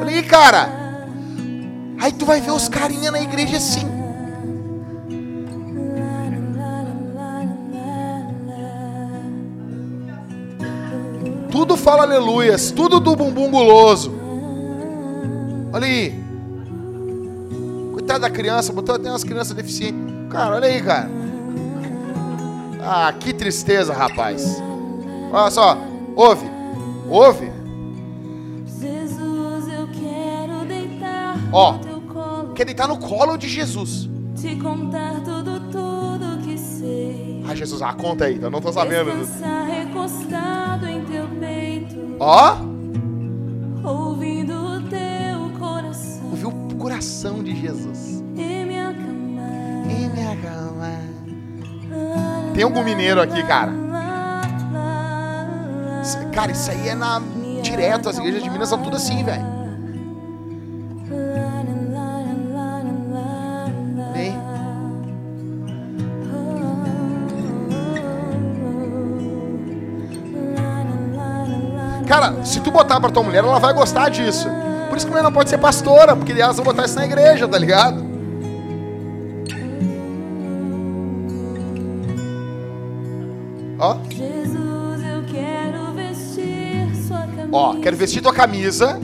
[0.00, 0.68] Olha aí, cara.
[2.00, 3.91] Aí tu vai ver os carinha na igreja assim.
[11.82, 14.12] Fala aleluias, tudo do bumbum guloso.
[15.72, 16.22] Olha aí.
[17.92, 20.00] Coitada da criança, botou até umas crianças deficientes.
[20.30, 21.10] Cara, olha aí, cara.
[22.80, 24.62] Ah, que tristeza, rapaz.
[25.32, 25.76] Olha só,
[26.14, 26.48] ouve,
[27.08, 27.50] ouve.
[28.66, 31.72] Jesus, eu quero deitar Ó.
[31.72, 32.52] no teu colo.
[32.54, 34.08] Quer deitar no colo de Jesus.
[34.40, 35.20] Te contar
[37.52, 39.10] Ah, Jesus, ah, conta aí, eu não tô sabendo.
[39.66, 42.16] Recostado em teu peito.
[42.18, 42.56] Ó,
[43.84, 46.24] Ouvindo o teu coração.
[46.30, 48.24] ouviu o coração de Jesus.
[48.34, 49.90] E me acalmar.
[49.90, 50.98] E me acalma.
[52.54, 53.70] Tem algum mineiro aqui, cara?
[56.32, 57.20] Cara, isso aí é na
[57.60, 59.44] direto, as igrejas de Minas são tudo assim, velho.
[72.12, 74.46] Cara, se tu botar pra tua mulher, ela vai gostar disso.
[74.90, 77.48] Por isso que mulher não pode ser pastora, porque elas vão botar isso na igreja,
[77.48, 78.04] tá ligado?
[83.78, 87.48] Ó, Jesus, eu quero vestir sua camisa.
[87.50, 89.00] ó, quero vestir tua camisa.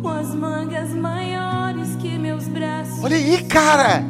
[0.00, 3.02] Com as mangas maiores que meus braços.
[3.02, 4.04] Olha aí, cara.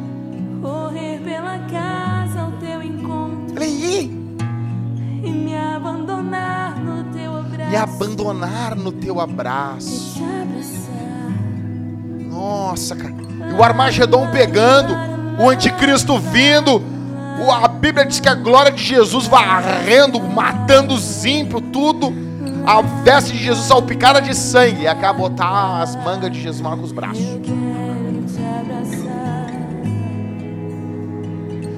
[7.71, 10.19] Me abandonar no teu abraço.
[12.19, 12.23] E.
[12.25, 13.13] Nossa, cara.
[13.49, 14.93] E o Armagedon pegando,
[15.39, 16.83] o anticristo vindo.
[17.49, 22.13] A Bíblia diz que a glória de Jesus varrendo, matando os ímpios, tudo.
[22.67, 24.81] A veste de Jesus salpicada de sangue.
[24.81, 27.25] E acaba botar as mangas de Jesus mal com os braços.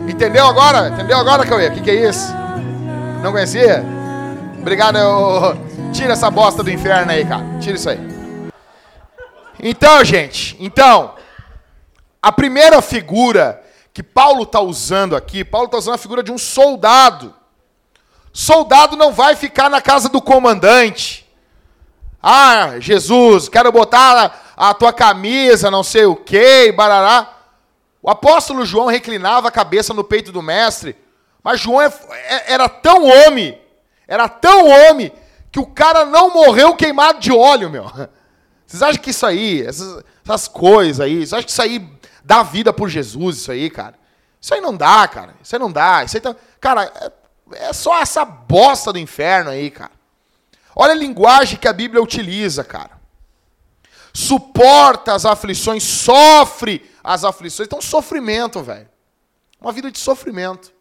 [0.09, 0.89] Entendeu agora?
[0.89, 1.67] Entendeu agora, Cauê?
[1.67, 2.33] O que, que é isso?
[3.21, 3.85] Não conhecia?
[4.59, 4.97] Obrigado.
[5.93, 7.43] Tira essa bosta do inferno aí, cara.
[7.61, 7.99] Tira isso aí.
[9.59, 11.13] Então, gente, então,
[12.19, 16.37] a primeira figura que Paulo está usando aqui, Paulo está usando a figura de um
[16.37, 17.33] soldado.
[18.33, 21.29] Soldado não vai ficar na casa do comandante.
[22.21, 27.29] Ah, Jesus, quero botar a tua camisa, não sei o que, barará.
[28.01, 30.95] O apóstolo João reclinava a cabeça no peito do mestre,
[31.43, 33.61] mas João é é, era tão homem,
[34.07, 35.11] era tão homem,
[35.53, 37.83] que o cara não morreu queimado de óleo, meu.
[38.65, 41.87] Vocês acham que isso aí, essas, essas coisas aí, vocês acham que isso aí
[42.23, 43.93] dá vida por Jesus, isso aí, cara?
[44.41, 45.35] Isso aí não dá, cara.
[45.43, 46.03] Isso aí não dá.
[46.03, 46.35] Isso aí tá...
[46.59, 46.91] Cara,
[47.51, 49.91] é, é só essa bosta do inferno aí, cara.
[50.75, 52.99] Olha a linguagem que a Bíblia utiliza, cara.
[54.11, 57.67] Suporta as aflições, sofre as aflições.
[57.67, 58.89] Então, sofrimento, velho.
[59.61, 60.73] Uma vida de sofrimento.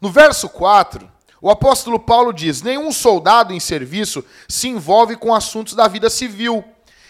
[0.00, 1.08] No verso 4,
[1.40, 6.64] o apóstolo Paulo diz: Nenhum soldado em serviço se envolve com assuntos da vida civil.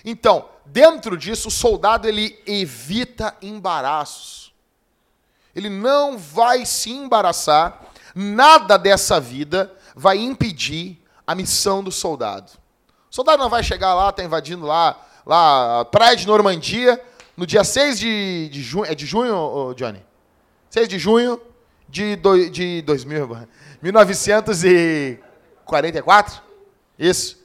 [0.04, 4.52] Então, dentro disso, o soldado ele evita embaraços.
[5.54, 7.80] Ele não vai se embaraçar,
[8.14, 12.52] nada dessa vida vai impedir a missão do soldado.
[13.10, 17.02] O soldado não vai chegar lá, está invadindo lá, lá a praia de Normandia,
[17.36, 18.84] no dia 6 de, de junho.
[18.84, 20.04] É de junho, Johnny?
[20.70, 21.40] 6 de junho
[21.88, 23.36] de, do, de 2000,
[23.82, 26.42] 1944?
[26.98, 27.38] Isso.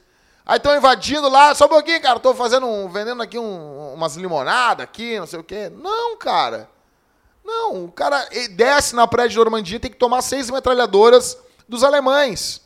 [0.44, 4.14] Aí estão invadindo lá, só um pouquinho, cara, estou fazendo um, vendendo aqui um, umas
[4.14, 5.70] limonadas aqui, não sei o quê.
[5.70, 6.70] Não, cara.
[7.44, 12.64] Não, o cara desce na praia de Normandia tem que tomar seis metralhadoras dos alemães.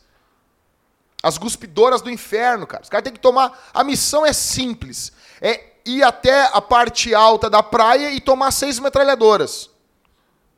[1.22, 2.82] As guspidoras do inferno, cara.
[2.82, 3.70] Os caras têm que tomar.
[3.74, 5.12] A missão é simples.
[5.40, 9.70] É ir até a parte alta da praia e tomar seis metralhadoras.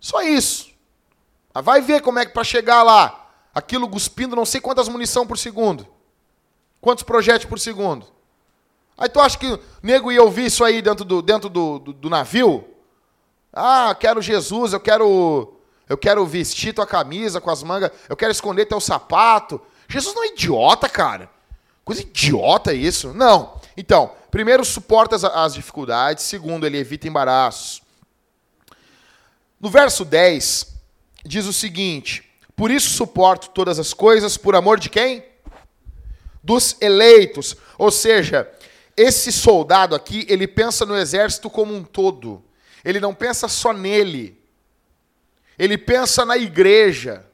[0.00, 0.71] Só isso.
[1.60, 5.36] Vai ver como é que para chegar lá, aquilo cuspindo não sei quantas munição por
[5.36, 5.86] segundo.
[6.80, 8.06] Quantos projéteis por segundo.
[8.96, 11.92] Aí tu acha que o nego ia ouvir isso aí dentro do, dentro do, do,
[11.92, 12.64] do navio?
[13.52, 15.54] Ah, quero Jesus, eu quero
[15.88, 19.60] eu quero vestir tua camisa com as mangas, eu quero esconder teu sapato.
[19.88, 21.28] Jesus não é idiota, cara.
[21.84, 23.12] Coisa idiota isso.
[23.12, 23.60] Não.
[23.76, 26.24] Então, primeiro, suporta as, as dificuldades.
[26.24, 27.82] Segundo, ele evita embaraços.
[29.60, 30.71] No verso 10,
[31.24, 35.24] diz o seguinte: Por isso suporto todas as coisas, por amor de quem?
[36.42, 37.56] Dos eleitos.
[37.78, 38.50] Ou seja,
[38.96, 42.42] esse soldado aqui, ele pensa no exército como um todo.
[42.84, 44.40] Ele não pensa só nele.
[45.58, 47.24] Ele pensa na igreja.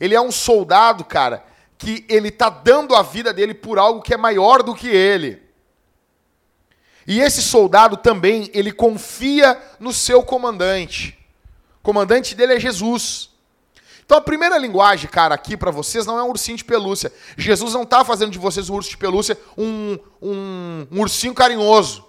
[0.00, 1.44] Ele é um soldado, cara,
[1.78, 5.42] que ele está dando a vida dele por algo que é maior do que ele.
[7.06, 11.15] E esse soldado também, ele confia no seu comandante
[11.86, 13.30] comandante dele é Jesus.
[14.04, 17.12] Então a primeira linguagem, cara, aqui para vocês não é um ursinho de pelúcia.
[17.38, 22.04] Jesus não está fazendo de vocês um urso de pelúcia um, um, um ursinho carinhoso.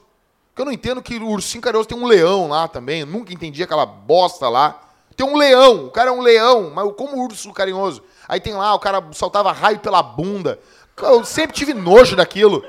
[0.49, 3.01] Porque eu não entendo que o ursinho carinhoso tem um leão lá também.
[3.01, 4.81] Eu nunca entendi aquela bosta lá.
[5.15, 8.01] Tem um leão, o cara é um leão, mas como urso carinhoso.
[8.27, 10.59] Aí tem lá, o cara soltava raio pela bunda.
[10.99, 12.63] Eu sempre tive nojo daquilo.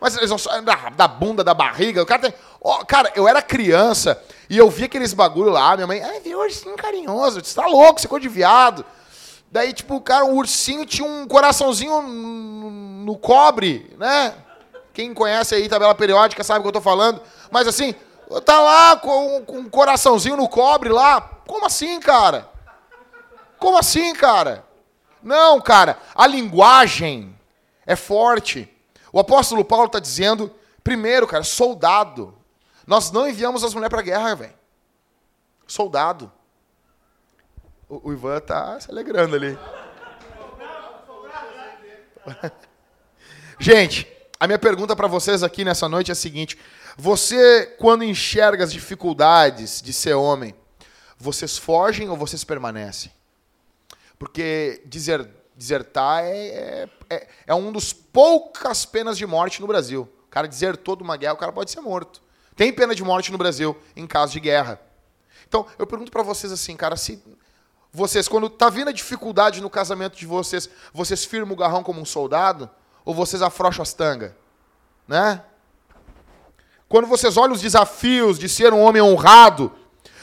[0.00, 2.02] Mas eles vão da, da bunda, da barriga.
[2.02, 2.34] O cara tem.
[2.60, 5.74] Oh, cara, eu era criança e eu vi aqueles bagulho lá.
[5.74, 7.42] Minha mãe, ai, viu ursinho carinhoso.
[7.42, 8.84] Você tá louco, você ficou de viado.
[9.50, 14.34] Daí, tipo, cara, o ursinho tinha um coraçãozinho no cobre, né?
[14.92, 17.20] Quem conhece aí tabela periódica sabe o que eu tô falando.
[17.50, 17.94] Mas assim,
[18.44, 21.20] tá lá com, com um coraçãozinho no cobre lá.
[21.46, 22.48] Como assim, cara?
[23.58, 24.64] Como assim, cara?
[25.22, 27.36] Não, cara, a linguagem
[27.86, 28.68] é forte.
[29.12, 30.52] O apóstolo Paulo está dizendo,
[30.84, 32.35] primeiro, cara, soldado.
[32.86, 34.54] Nós não enviamos as mulheres para a guerra, velho.
[35.66, 36.30] Soldado.
[37.88, 39.58] O, o Ivan tá se alegrando ali.
[43.58, 44.06] Gente,
[44.38, 46.58] a minha pergunta para vocês aqui nessa noite é a seguinte:
[46.96, 50.54] você, quando enxerga as dificuldades de ser homem,
[51.18, 53.10] vocês fogem ou vocês permanecem?
[54.18, 60.08] Porque dizer, desertar é, é, é, é um dos poucas penas de morte no Brasil.
[60.26, 62.22] O cara desertou de uma guerra, o cara pode ser morto.
[62.56, 64.80] Tem pena de morte no Brasil em caso de guerra.
[65.46, 67.22] Então, eu pergunto para vocês assim, cara, se
[67.92, 72.00] vocês, quando tá vindo a dificuldade no casamento de vocês, vocês firmam o garrão como
[72.00, 72.68] um soldado
[73.04, 74.32] ou vocês afrouxam as tangas?
[75.06, 75.42] Né?
[76.88, 79.70] Quando vocês olham os desafios de ser um homem honrado,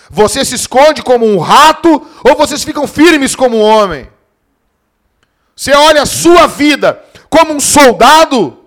[0.09, 1.89] você se esconde como um rato
[2.23, 4.09] ou vocês ficam firmes como um homem?
[5.55, 8.65] Você olha a sua vida como um soldado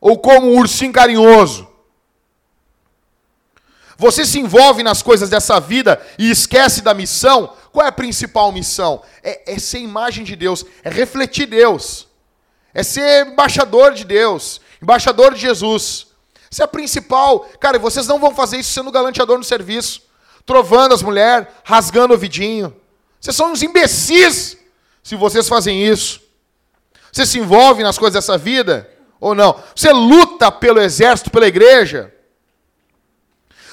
[0.00, 1.69] ou como um ursinho carinhoso?
[4.00, 7.54] Você se envolve nas coisas dessa vida e esquece da missão?
[7.70, 9.02] Qual é a principal missão?
[9.22, 12.08] É, é ser imagem de Deus, é refletir Deus,
[12.72, 14.58] é ser embaixador de Deus.
[14.82, 16.06] Embaixador de Jesus.
[16.50, 17.40] Isso é a principal.
[17.60, 20.00] Cara, vocês não vão fazer isso sendo galanteador no serviço,
[20.46, 22.74] trovando as mulheres, rasgando o vidinho.
[23.20, 24.56] Vocês são uns imbecis
[25.02, 26.22] se vocês fazem isso.
[27.12, 29.62] Você se envolve nas coisas dessa vida ou não?
[29.76, 32.14] Você luta pelo exército, pela igreja?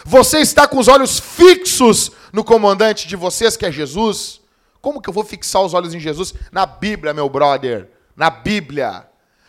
[0.09, 4.39] Você está com os olhos fixos no comandante de vocês, que é Jesus?
[4.79, 6.33] Como que eu vou fixar os olhos em Jesus?
[6.49, 7.89] Na Bíblia, meu brother.
[8.15, 9.05] Na Bíblia.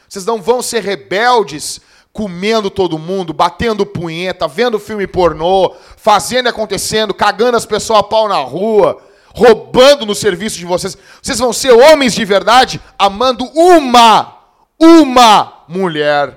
[0.09, 1.81] Vocês não vão ser rebeldes
[2.13, 8.03] comendo todo mundo, batendo punheta, vendo filme pornô, fazendo e acontecendo, cagando as pessoas a
[8.03, 9.01] pau na rua,
[9.33, 10.99] roubando no serviço de vocês.
[11.23, 14.39] Vocês vão ser homens de verdade, amando uma,
[14.77, 16.37] uma mulher,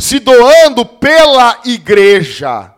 [0.00, 2.72] se doando pela igreja,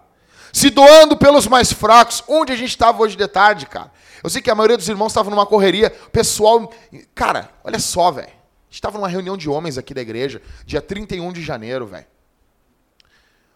[0.55, 2.23] se doando pelos mais fracos.
[2.29, 3.93] Onde a gente estava hoje de tarde, cara?
[4.23, 6.73] Eu sei que a maioria dos irmãos estava numa correria, pessoal.
[7.13, 8.29] Cara, olha só, velho.
[8.29, 12.07] A gente estava numa reunião de homens aqui da igreja, dia 31 de janeiro, velho.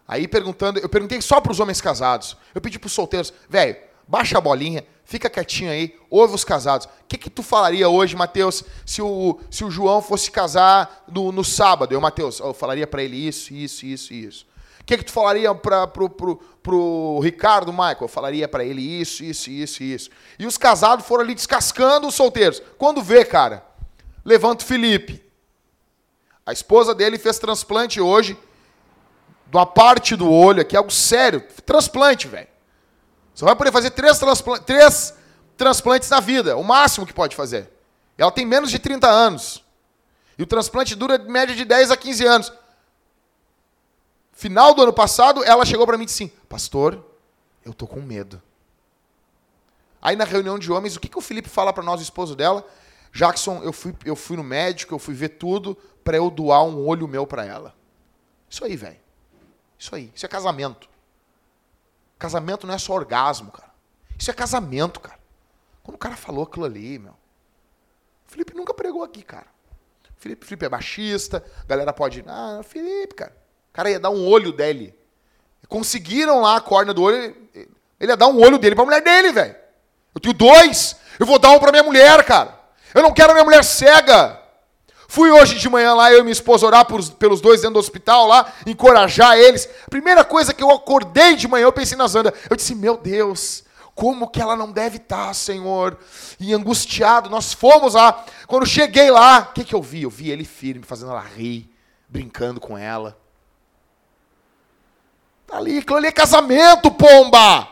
[0.05, 2.35] Aí perguntando, eu perguntei só para os homens casados.
[2.53, 6.85] Eu pedi para os solteiros, velho, baixa a bolinha, fica quietinho aí, ouve os casados.
[6.85, 11.31] O que, que tu falaria hoje, Mateus, se o, se o João fosse casar no,
[11.31, 11.93] no sábado?
[11.93, 14.48] Eu, Mateus, eu falaria para ele isso, isso, isso, isso.
[14.89, 17.97] Que, que tu falaria para pro, pro, pro Ricardo, Michael?
[18.01, 20.09] Eu falaria para ele isso, isso, isso, isso.
[20.39, 22.59] E os casados foram ali descascando os solteiros.
[22.75, 23.63] Quando vê, cara,
[24.25, 25.23] levanta o Felipe.
[26.43, 28.35] A esposa dele fez transplante hoje
[29.45, 31.43] de uma parte do olho aqui, algo sério.
[31.63, 32.47] Transplante, velho.
[33.35, 35.13] Você vai poder fazer três, transpla três
[35.55, 37.69] transplantes na vida, o máximo que pode fazer.
[38.17, 39.63] Ela tem menos de 30 anos.
[40.35, 42.53] E o transplante dura de média de 10 a 15 anos.
[44.39, 47.05] Final do ano passado, ela chegou para mim e disse assim: Pastor,
[47.65, 48.41] eu tô com medo.
[50.01, 52.37] Aí na reunião de homens, o que, que o Felipe fala para nós, o esposo
[52.37, 52.65] dela?
[53.11, 55.75] Jackson, eu fui, eu fui no médico, eu fui ver tudo
[56.05, 57.75] para eu doar um olho meu para ela.
[58.49, 59.01] Isso aí, velho.
[59.77, 60.09] Isso aí.
[60.15, 60.87] Isso é casamento.
[62.17, 63.73] Casamento não é só orgasmo, cara.
[64.17, 65.19] Isso é casamento, cara.
[65.83, 67.11] Quando o cara falou aquilo ali, meu.
[68.25, 69.47] O Felipe nunca pregou aqui, cara.
[70.17, 72.23] O Felipe, Felipe é baixista, a galera pode.
[72.25, 73.38] Ah, Felipe, cara.
[73.69, 74.95] O cara ia dar um olho dele.
[75.67, 77.35] Conseguiram lá a córnea do olho.
[77.99, 79.55] Ele ia dar um olho dele pra mulher dele, velho.
[80.15, 80.95] Eu tenho dois.
[81.19, 82.57] Eu vou dar um pra minha mulher, cara.
[82.93, 84.39] Eu não quero minha mulher cega.
[85.07, 87.79] Fui hoje de manhã lá, eu e minha esposa, orar por, pelos dois dentro do
[87.79, 89.67] hospital lá, encorajar eles.
[89.89, 92.33] Primeira coisa que eu acordei de manhã, eu pensei na Zanda.
[92.47, 93.63] Eu disse, meu Deus,
[93.95, 95.97] como que ela não deve estar, Senhor?
[96.39, 98.23] E angustiado, nós fomos lá.
[98.47, 100.03] Quando cheguei lá, o que, que eu vi?
[100.03, 101.69] Eu vi ele firme, fazendo ela rir,
[102.07, 103.18] brincando com ela.
[105.49, 107.67] Tá ali, aquilo ali é casamento, pomba!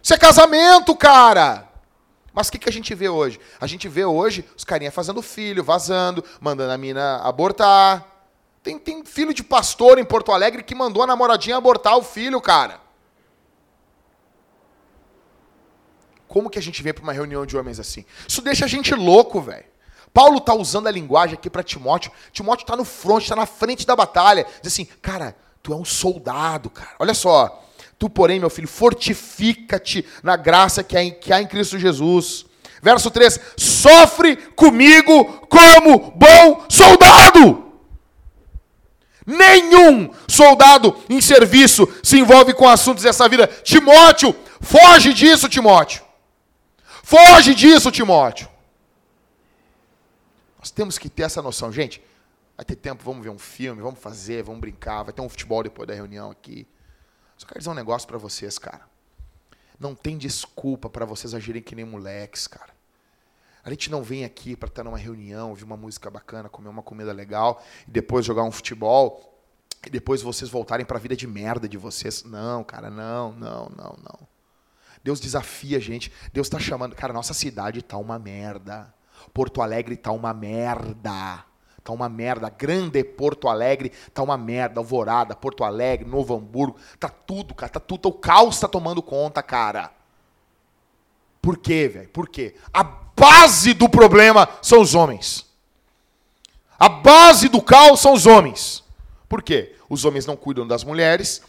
[0.00, 1.68] Isso é casamento, cara!
[2.32, 3.40] Mas o que, que a gente vê hoje?
[3.60, 8.06] A gente vê hoje os carinha fazendo filho, vazando, mandando a mina abortar.
[8.62, 12.40] Tem, tem filho de pastor em Porto Alegre que mandou a namoradinha abortar o filho,
[12.40, 12.80] cara.
[16.28, 18.04] Como que a gente vem para uma reunião de homens assim?
[18.28, 19.66] Isso deixa a gente louco, velho.
[20.14, 22.12] Paulo tá usando a linguagem aqui para Timóteo.
[22.30, 24.46] Timóteo tá no front, tá na frente da batalha.
[24.62, 25.34] Diz assim, cara,
[25.68, 26.92] tu é um soldado, cara.
[26.98, 27.62] Olha só.
[27.98, 32.46] Tu, porém, meu filho, fortifica-te na graça que há, em, que há em Cristo Jesus.
[32.80, 37.66] Verso 3: Sofre comigo como bom soldado.
[39.26, 43.46] Nenhum soldado em serviço se envolve com assuntos dessa vida.
[43.46, 46.02] Timóteo, foge disso, Timóteo.
[47.02, 48.48] Foge disso, Timóteo.
[50.58, 51.70] Nós temos que ter essa noção.
[51.70, 52.00] Gente,
[52.58, 55.62] vai ter tempo, vamos ver um filme, vamos fazer, vamos brincar, vai ter um futebol
[55.62, 56.66] depois da reunião aqui.
[57.36, 58.84] Só quero dizer um negócio para vocês, cara.
[59.78, 62.76] Não tem desculpa para vocês agirem que nem moleques, cara.
[63.62, 66.82] A gente não vem aqui para estar numa reunião, ouvir uma música bacana, comer uma
[66.82, 69.40] comida legal e depois jogar um futebol
[69.86, 72.24] e depois vocês voltarem para a vida de merda de vocês.
[72.24, 74.28] Não, cara, não, não, não, não.
[75.04, 76.12] Deus desafia a gente.
[76.32, 76.96] Deus está chamando.
[76.96, 78.92] Cara, nossa cidade tá uma merda.
[79.32, 81.44] Porto Alegre tá uma merda.
[81.88, 82.50] Tá uma merda.
[82.50, 84.78] Grande Porto Alegre tá uma merda.
[84.78, 86.76] Alvorada, Porto Alegre, Novo Hamburgo.
[87.00, 87.72] Tá tudo, cara.
[87.72, 88.10] Tá tudo.
[88.10, 89.90] O caos tá tomando conta, cara.
[91.40, 92.10] Por quê, velho?
[92.10, 92.54] Por quê?
[92.74, 95.46] A base do problema são os homens.
[96.78, 98.84] A base do caos são os homens.
[99.26, 99.74] Por quê?
[99.88, 101.40] Os homens não cuidam das mulheres,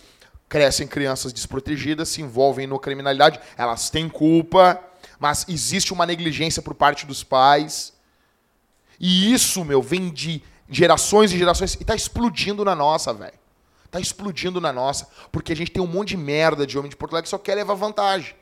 [0.47, 4.81] crescem crianças desprotegidas, se envolvem no criminalidade, elas têm culpa,
[5.19, 7.98] mas existe uma negligência por parte dos pais.
[8.99, 13.33] E isso, meu, vem de gerações e gerações e tá explodindo na nossa, velho.
[13.89, 16.95] Tá explodindo na nossa, porque a gente tem um monte de merda de homem de
[16.95, 18.35] Porto Alegre que só quer levar vantagem.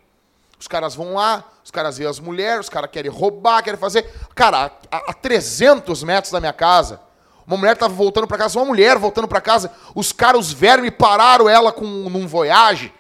[0.60, 4.12] Os caras vão lá, os caras veem as mulheres, os caras querem roubar, querem fazer.
[4.36, 7.00] Cara, a, a 300 metros da minha casa,
[7.46, 10.92] Uma mulher tava voltando para casa, uma mulher voltando para casa, os caras, os vermes,
[10.92, 12.94] pararam ela com num voyage,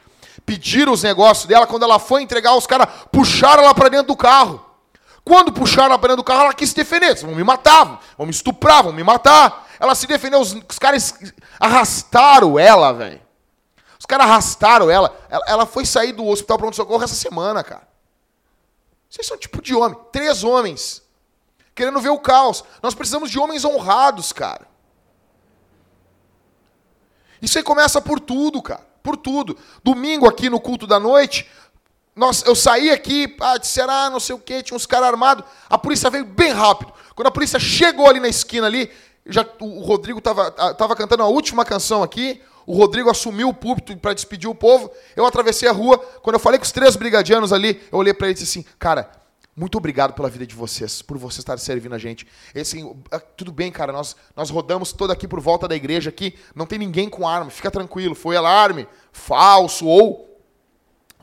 [0.45, 4.15] pediram os negócios dela, quando ela foi entregar, os caras puxaram ela para dentro do
[4.15, 4.63] carro.
[5.27, 7.13] Quando puxaram para dentro do carro, ela quis se defender.
[7.15, 9.67] Vão me matar, vão me estuprar, vão me matar.
[9.77, 11.13] Ela se defendeu, os, os caras
[11.59, 13.19] arrastaram ela, velho.
[13.99, 15.13] Os caras arrastaram ela.
[15.29, 15.43] ela.
[15.45, 17.85] Ela foi sair do hospital pronto-socorro essa semana, cara.
[19.09, 19.99] Vocês são tipo de homem.
[20.13, 21.03] Três homens.
[21.75, 22.63] Querendo ver o caos.
[22.81, 24.65] Nós precisamos de homens honrados, cara.
[27.41, 28.87] Isso aí começa por tudo, cara.
[29.03, 29.57] Por tudo.
[29.83, 31.51] Domingo aqui no culto da noite,
[32.17, 35.45] nós, eu saí aqui, ah, disseram, ah, não sei o quê, tinha uns caras armados.
[35.69, 36.91] A polícia veio bem rápido.
[37.13, 38.89] Quando a polícia chegou ali na esquina ali,
[39.23, 42.41] já, o Rodrigo estava tava cantando a última canção aqui.
[42.65, 44.91] O Rodrigo assumiu o púlpito para despedir o povo.
[45.15, 45.99] Eu atravessei a rua.
[46.23, 48.67] Quando eu falei com os três brigadianos ali, eu olhei para ele e disse assim:
[48.79, 49.11] Cara,
[49.55, 52.25] muito obrigado pela vida de vocês, por vocês estarem servindo a gente.
[52.59, 52.95] assim,
[53.35, 56.79] tudo bem, cara, nós, nós rodamos toda aqui por volta da igreja aqui, não tem
[56.79, 60.27] ninguém com arma, fica tranquilo, foi alarme, falso ou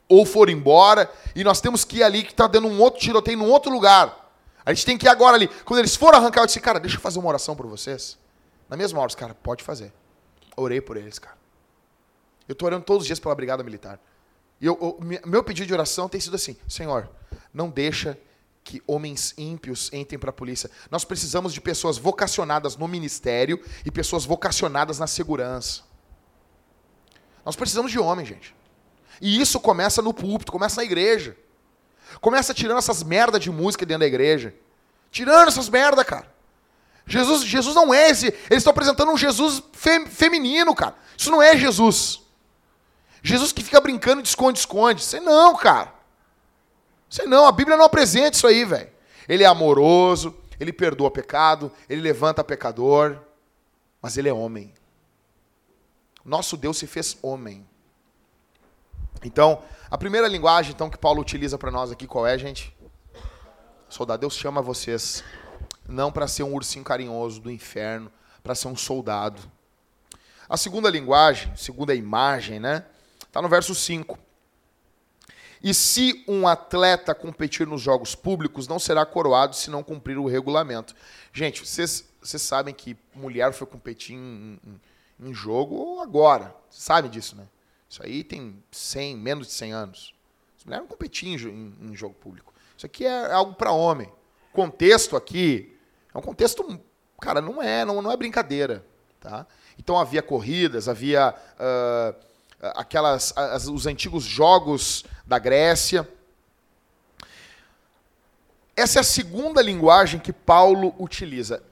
[0.09, 3.39] ou foram embora, e nós temos que ir ali que está dando um outro tiroteio
[3.39, 4.25] num outro lugar.
[4.65, 5.49] A gente tem que ir agora ali.
[5.65, 8.19] Quando eles foram arrancar, eu disse, cara, deixa eu fazer uma oração por vocês.
[8.69, 9.93] Na mesma hora, os cara, pode fazer.
[10.57, 11.37] Orei por eles, cara.
[12.49, 13.99] Eu estou orando todos os dias pela Brigada Militar.
[14.61, 17.11] E eu, eu, meu pedido de oração tem sido assim: Senhor,
[17.53, 18.19] não deixa
[18.63, 20.71] que homens ímpios entrem para a polícia.
[20.91, 25.83] Nós precisamos de pessoas vocacionadas no ministério e pessoas vocacionadas na segurança.
[27.45, 28.55] Nós precisamos de homens, gente.
[29.21, 31.37] E isso começa no púlpito, começa na igreja.
[32.21, 34.55] Começa tirando essas merda de música dentro da igreja.
[35.11, 36.33] Tirando essas merda, cara.
[37.07, 38.27] Jesus, Jesus não é esse.
[38.27, 40.97] Eles estão apresentando um Jesus fem, feminino, cara.
[41.17, 42.23] Isso não é Jesus.
[43.23, 45.03] Jesus que fica brincando de esconde-esconde.
[45.03, 45.93] Isso não, cara.
[47.09, 47.47] Isso não.
[47.47, 48.91] A Bíblia não apresenta isso aí, velho.
[49.29, 53.19] Ele é amoroso, ele perdoa pecado, ele levanta pecador,
[54.01, 54.73] mas ele é homem.
[56.25, 57.67] Nosso Deus se fez homem.
[59.25, 62.77] Então, a primeira linguagem então que Paulo utiliza para nós aqui qual é, gente?
[63.89, 65.25] Soldado, Deus chama vocês
[65.89, 68.13] não para ser um ursinho carinhoso do inferno,
[68.43, 69.41] para ser um soldado.
[70.49, 72.85] A segunda linguagem, segunda imagem, né?
[73.27, 74.19] Está no verso 5.
[75.63, 80.27] E se um atleta competir nos jogos públicos, não será coroado se não cumprir o
[80.27, 80.95] regulamento.
[81.33, 86.55] Gente, vocês, sabem que mulher foi competir em, em, em jogo agora.
[86.69, 87.49] Sabem disso, né?
[87.95, 90.15] Isso aí tem 100, menos de 100 anos.
[90.59, 92.53] As mulheres não competiam em, em jogo público.
[92.77, 94.09] Isso aqui é algo para homem.
[94.51, 95.79] O contexto aqui
[96.13, 96.81] é um contexto,
[97.21, 98.85] cara, não é, não, não é brincadeira,
[99.21, 99.47] tá?
[99.79, 102.21] Então havia corridas, havia uh,
[102.75, 106.09] aquelas, as, os antigos jogos da Grécia.
[108.75, 111.63] Essa é a segunda linguagem que Paulo utiliza.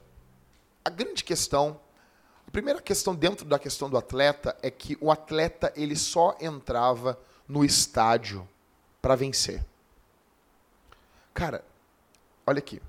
[0.85, 1.81] A grande questão
[2.53, 7.65] primeira questão dentro da questão do atleta é que o atleta ele só entrava no
[7.65, 8.47] estádio
[9.01, 9.65] para vencer.
[11.33, 11.65] Cara,
[12.45, 12.79] olha aqui.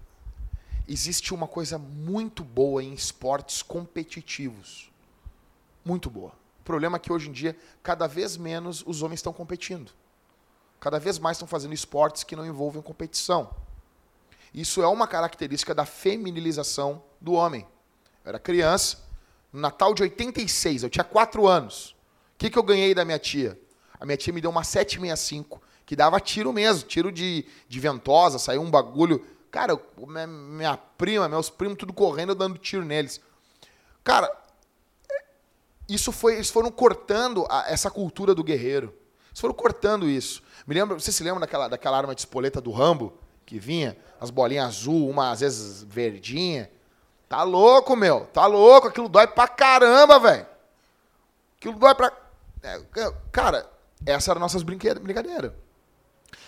[0.87, 4.91] Existe uma coisa muito boa em esportes competitivos.
[5.83, 6.33] Muito boa.
[6.61, 9.93] O problema é que hoje em dia, cada vez menos os homens estão competindo.
[10.79, 13.49] Cada vez mais estão fazendo esportes que não envolvem competição.
[14.53, 17.67] Isso é uma característica da feminilização do homem.
[18.23, 19.04] Eu era criança,
[19.55, 21.91] no Natal de 86, eu tinha 4 anos.
[22.35, 23.57] O que, que eu ganhei da minha tia?
[24.01, 28.37] A minha tia me deu uma 765, que dava tiro mesmo, tiro de, de ventosa,
[28.41, 29.25] saiu um bagulho.
[29.53, 33.21] Cara, minha, minha prima, meus primos, tudo correndo, dando tiro neles.
[34.03, 34.29] Cara,
[35.89, 38.93] isso foi, eles foram cortando a, essa cultura do guerreiro.
[39.29, 40.43] Eles foram cortando isso.
[40.67, 43.17] Me lembra, você se lembra daquela, daquela arma de espoleta do Rambo?
[43.47, 46.69] Que vinha, as bolinhas azul, uma às vezes verdinha.
[47.29, 48.27] Tá louco, meu.
[48.33, 48.89] Tá louco.
[48.89, 50.47] Aquilo dói pra caramba, velho.
[51.59, 52.13] Aquilo dói pra.
[52.63, 52.81] É,
[53.33, 53.69] cara,
[54.07, 55.53] essa era nossas brincadeiras.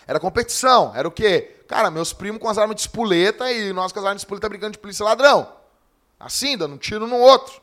[0.06, 0.92] Era competição.
[0.94, 1.56] Era o quê?
[1.66, 4.48] Cara, meus primos com as armas de espoleta e nós com as armas de espoleta
[4.48, 5.52] brincando de polícia ladrão.
[6.18, 7.60] Assim, dando um tiro no outro.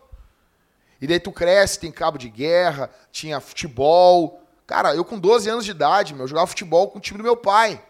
[1.01, 4.41] E daí tu cresce, tem cabo de guerra, tinha futebol.
[4.65, 7.23] Cara, eu com 12 anos de idade, meu, eu jogava futebol com o time do
[7.23, 7.83] meu pai.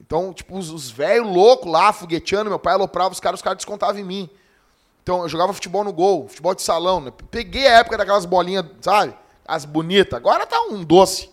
[0.00, 3.58] Então, tipo, os, os velhos loucos lá, fogueteando, meu pai aloprava os caras, os caras
[3.58, 4.30] descontavam em mim.
[5.02, 7.00] Então, eu jogava futebol no gol, futebol de salão.
[7.00, 7.12] Né?
[7.30, 9.14] Peguei a época daquelas bolinhas, sabe?
[9.46, 10.14] As bonitas.
[10.14, 11.30] Agora tá um doce.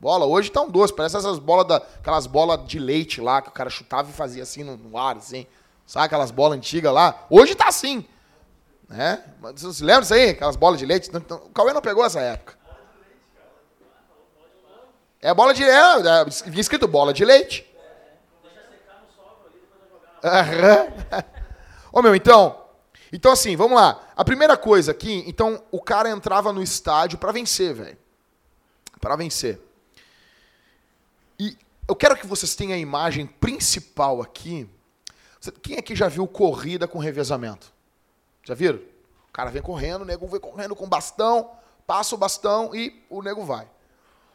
[0.00, 0.94] Bola, hoje tá um doce.
[0.94, 1.76] Parece essas bolas da.
[1.76, 5.16] Aquelas bolas de leite lá, que o cara chutava e fazia assim no, no ar,
[5.16, 5.46] assim.
[5.86, 7.26] Sabe aquelas bolas antigas lá?
[7.28, 8.04] Hoje tá assim.
[8.88, 9.22] Né?
[9.40, 10.30] Você se lembra disso aí?
[10.30, 11.10] Aquelas bolas de leite?
[11.12, 12.56] Então, o Cauê não pegou essa época.
[15.20, 15.64] É bola de.
[15.64, 16.26] É, é,
[16.58, 17.67] escrito bola de leite.
[20.22, 21.24] Aham.
[21.92, 22.64] Ô meu, então,
[23.12, 24.00] Então, assim, vamos lá.
[24.14, 27.98] A primeira coisa aqui, então, o cara entrava no estádio pra vencer, velho.
[29.00, 29.60] Pra vencer.
[31.38, 31.56] E
[31.88, 34.68] eu quero que vocês tenham a imagem principal aqui.
[35.62, 37.72] Quem aqui já viu corrida com revezamento?
[38.44, 38.80] Já viram?
[39.28, 41.50] O cara vem correndo, o nego vem correndo com bastão,
[41.86, 43.68] passa o bastão e o nego vai.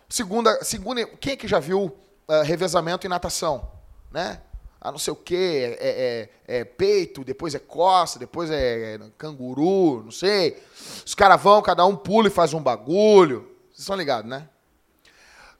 [0.07, 1.95] Segunda, segunda quem aqui já viu
[2.27, 3.69] ah, revezamento em natação?
[4.11, 4.41] Né?
[4.85, 10.03] Ah, não sei o quê, é, é- é peito, depois é costa, depois é canguru,
[10.03, 10.61] não sei.
[11.05, 13.49] Os caras vão, cada um pula e faz um bagulho.
[13.69, 14.49] Vocês estão ligados, né?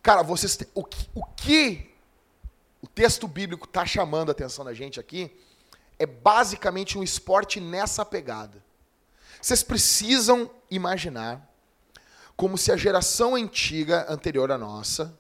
[0.01, 1.89] Cara, vocês o, que, o que
[2.81, 5.33] o texto bíblico está chamando a atenção da gente aqui
[5.97, 8.61] é basicamente um esporte nessa pegada.
[9.41, 11.49] Vocês precisam imaginar
[12.35, 15.17] como se a geração antiga, anterior à nossa,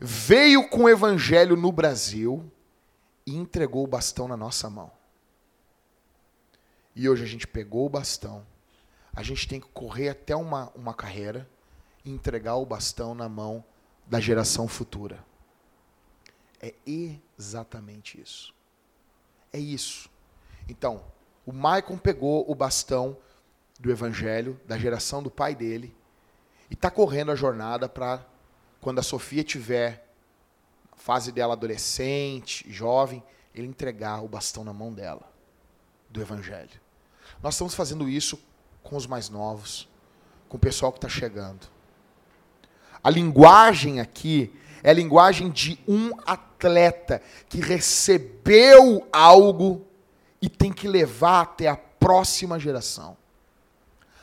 [0.00, 2.50] veio com o evangelho no Brasil
[3.28, 4.90] e entregou o bastão na nossa mão.
[6.96, 8.46] E hoje a gente pegou o bastão,
[9.14, 11.46] a gente tem que correr até uma, uma carreira
[12.06, 13.62] e entregar o bastão na mão
[14.06, 15.22] da geração futura.
[16.58, 18.54] É exatamente isso.
[19.52, 20.08] É isso.
[20.66, 21.04] Então,
[21.44, 23.14] o Maicon pegou o bastão
[23.78, 25.94] do evangelho, da geração do pai dele,
[26.70, 28.26] e está correndo a jornada para,
[28.80, 30.07] quando a Sofia tiver
[30.98, 33.22] fase dela adolescente, jovem,
[33.54, 35.22] ele entregar o bastão na mão dela,
[36.10, 36.80] do evangelho.
[37.42, 38.38] Nós estamos fazendo isso
[38.82, 39.88] com os mais novos,
[40.48, 41.66] com o pessoal que está chegando.
[43.02, 49.86] A linguagem aqui é a linguagem de um atleta que recebeu algo
[50.42, 53.16] e tem que levar até a próxima geração.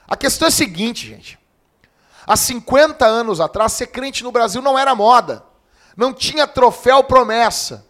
[0.08, 1.40] A questão é a seguinte, gente.
[2.28, 5.44] Há 50 anos atrás, ser crente no Brasil não era moda.
[5.96, 7.86] Não tinha troféu promessa.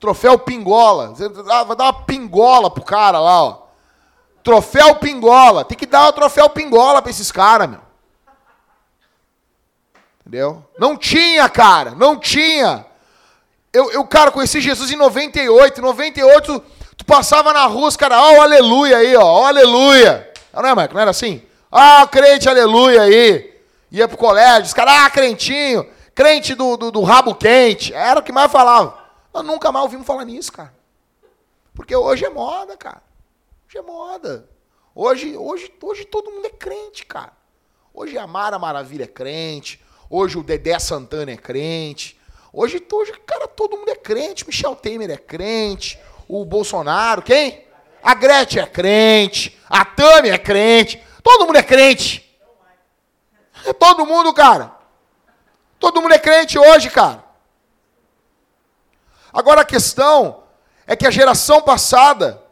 [0.00, 1.12] Troféu pingola.
[1.44, 3.62] Dá- Vai dar uma pingola pro cara lá, ó.
[4.44, 5.64] Troféu pingola.
[5.64, 7.80] Tem que dar o troféu pingola pra esses caras, meu.
[10.20, 10.64] Entendeu?
[10.78, 11.92] Não tinha, cara.
[11.92, 12.86] Não tinha.
[13.72, 15.78] Eu, eu, cara, conheci Jesus em 98.
[15.80, 16.62] Em 98,
[16.96, 20.30] tu passava na rua, os caras, ó, o aleluia aí, ó, ó, o aleluia.
[20.52, 20.94] Não é, Marco?
[20.94, 21.42] Não era assim?
[21.70, 23.54] Ah, crente, aleluia aí.
[23.90, 25.86] Ia pro colégio, os caras, ah, crentinho,
[26.18, 27.94] crente do, do, do rabo quente.
[27.94, 28.98] Era o que mais falava.
[29.32, 30.74] Nós nunca mais ouvimos falar nisso, cara.
[31.72, 33.00] Porque hoje é moda, cara.
[33.68, 34.50] Hoje é moda.
[34.96, 37.30] Hoje, hoje, hoje todo mundo é crente, cara.
[37.94, 39.80] Hoje a Mara Maravilha é crente.
[40.10, 42.18] Hoje o Dedé Santana é crente.
[42.52, 44.44] Hoje, hoje, cara, todo mundo é crente.
[44.44, 46.00] Michel Temer é crente.
[46.26, 47.64] O Bolsonaro, quem?
[48.02, 49.56] A Gretchen é crente.
[49.70, 51.00] A Tami é crente.
[51.22, 52.28] Todo mundo é crente.
[53.64, 54.77] É todo mundo, cara.
[55.78, 57.24] Todo mundo é crente hoje, cara.
[59.32, 60.42] Agora a questão
[60.86, 62.42] é que a geração passada,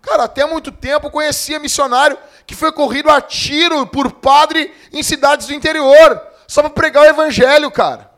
[0.00, 5.46] cara, até muito tempo conhecia missionário que foi corrido a tiro por padre em cidades
[5.48, 8.10] do interior, só para pregar o evangelho, cara.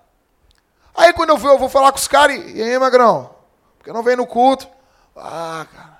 [0.95, 3.35] Aí quando eu vou, eu vou falar com os caras, e aí, magrão?
[3.79, 4.69] Porque não vem no culto?
[5.17, 5.99] Ah, cara.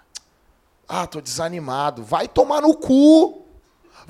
[0.89, 2.03] Ah, tô desanimado.
[2.03, 3.47] Vai tomar no cu.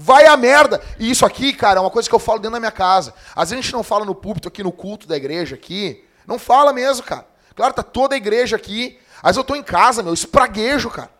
[0.00, 0.80] Vai a merda.
[0.96, 3.12] E isso aqui, cara, é uma coisa que eu falo dentro da minha casa.
[3.34, 6.04] Às vezes a gente não fala no púlpito aqui, no culto da igreja aqui.
[6.24, 7.26] Não fala mesmo, cara.
[7.56, 8.96] Claro, tá toda a igreja aqui.
[9.16, 11.10] Às vezes eu tô em casa, meu, eu espraguejo, cara.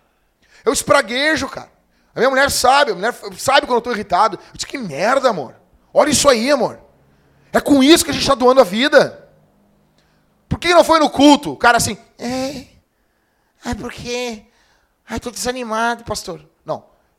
[0.65, 1.69] Eu espraguejo, cara.
[2.15, 4.37] A minha mulher sabe, a mulher sabe quando eu tô irritado.
[4.37, 5.57] Eu disse, que merda, amor.
[5.93, 6.79] Olha isso aí, amor.
[7.53, 9.29] É com isso que a gente tá doando a vida.
[10.49, 11.53] Por que não foi no culto?
[11.53, 12.67] O cara assim, é,
[13.65, 14.45] é porque,
[15.09, 16.49] ai, tô desanimado, pastor.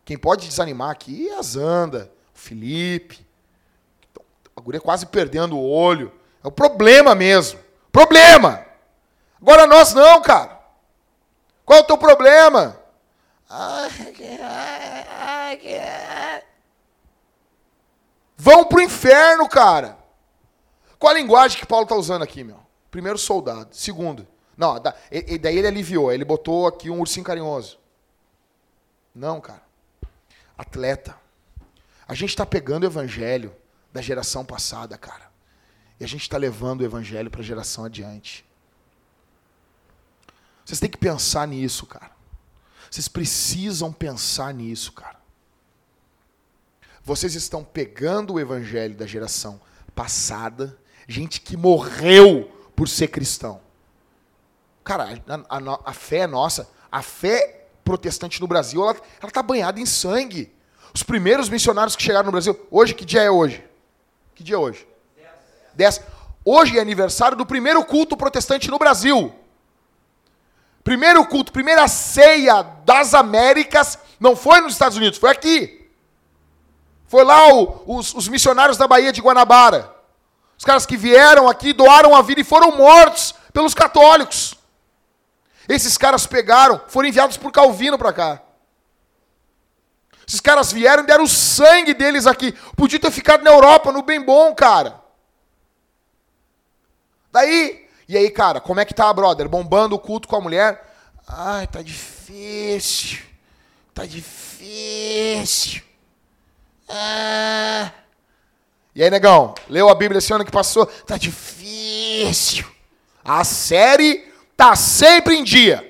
[0.10, 3.24] Quem pode desanimar aqui é a Zanda, o Felipe.
[4.56, 6.12] A guria quase perdendo o olho.
[6.44, 7.60] É o problema mesmo.
[7.92, 8.66] Problema!
[9.40, 10.60] Agora nós não, cara.
[11.64, 12.76] Qual é o teu problema?
[18.36, 19.96] Vão pro inferno, cara.
[20.98, 22.60] Qual a linguagem que Paulo está usando aqui, meu?
[22.90, 23.76] Primeiro, soldado.
[23.76, 24.96] Segundo, não, da-
[25.40, 27.78] daí ele aliviou, ele botou aqui um ursinho carinhoso.
[29.14, 29.69] Não, cara.
[30.60, 31.18] Atleta.
[32.06, 33.56] A gente está pegando o evangelho
[33.94, 35.32] da geração passada, cara.
[35.98, 38.46] E a gente está levando o evangelho para a geração adiante.
[40.66, 42.12] Vocês têm que pensar nisso, cara.
[42.92, 45.18] Vocês precisam pensar nisso, cara.
[47.06, 49.62] Vocês estão pegando o evangelho da geração
[49.96, 53.62] passada, gente que morreu por ser cristão.
[54.84, 57.59] Cara, a, a a fé nossa, a fé
[57.94, 60.54] protestante no Brasil, ela, ela tá banhada em sangue.
[60.94, 63.64] Os primeiros missionários que chegaram no Brasil, hoje, que dia é hoje?
[64.36, 64.88] Que dia é hoje?
[65.74, 66.02] 10.
[66.46, 69.34] Hoje é aniversário do primeiro culto protestante no Brasil.
[70.84, 75.90] Primeiro culto, primeira ceia das Américas Não foi nos Estados Unidos, foi aqui.
[77.08, 79.96] Foi lá o- os, os missionários da Baía de Guanabara.
[80.58, 84.56] Os caras que vieram aqui, doaram a vida e foram mortos pelos católicos.
[85.70, 88.42] Esses caras pegaram, foram enviados por Calvino para cá.
[90.28, 92.52] Esses caras vieram e deram o sangue deles aqui.
[92.76, 95.00] Podia ter ficado na Europa, no bem bom, cara.
[97.32, 99.48] Daí, e aí, cara, como é que tá, brother?
[99.48, 100.92] Bombando o culto com a mulher?
[101.28, 103.20] Ai, tá difícil.
[103.94, 105.84] Tá difícil.
[106.88, 107.92] Ah.
[108.96, 110.88] E aí, negão, leu a Bíblia esse ano que passou?
[110.88, 112.66] Tá difícil.
[113.24, 114.29] A série
[114.60, 115.86] tá sempre em dia.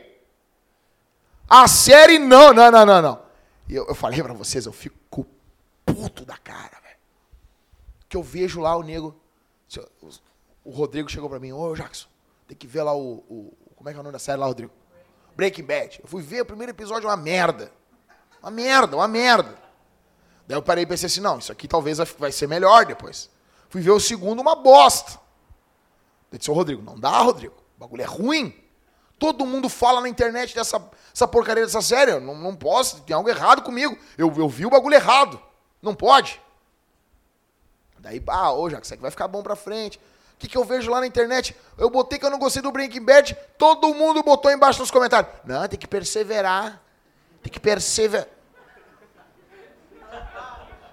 [1.50, 3.22] A série não, não, não, não, não.
[3.68, 5.26] Eu, eu falei pra vocês, eu fico
[5.84, 6.98] puto da cara, velho.
[8.08, 9.20] Que eu vejo lá o nego.
[10.64, 12.08] O Rodrigo chegou pra mim, ô Jackson,
[12.48, 14.46] tem que ver lá o, o- Como é que é o nome da série lá,
[14.46, 14.72] Rodrigo?
[15.36, 16.00] Breaking Bad.
[16.04, 17.72] Eu fui ver o primeiro episódio, uma merda.
[18.42, 19.58] Uma merda, uma merda.
[20.48, 23.30] Daí eu parei e pensei assim, não, isso aqui talvez vai- vai ser melhor depois.
[23.70, 25.20] Fui ver o segundo, uma bosta.
[26.32, 27.56] Eu disse, ô Rodrigo, não dá, Rodrigo.
[27.80, 28.54] O bagulho é ruim.
[29.18, 30.82] Todo mundo fala na internet dessa
[31.14, 32.12] essa porcaria dessa série.
[32.12, 33.98] Eu não, não posso, tem algo errado comigo.
[34.18, 35.42] Eu, eu vi o bagulho errado.
[35.82, 36.42] Não pode.
[38.00, 39.98] Daí, ah, ô Jack, isso aqui vai ficar bom pra frente.
[39.98, 41.56] O que, que eu vejo lá na internet?
[41.78, 45.32] Eu botei que eu não gostei do Breaking Bad, todo mundo botou embaixo nos comentários.
[45.46, 46.82] Não, tem que perseverar.
[47.42, 48.28] Tem que perseverar.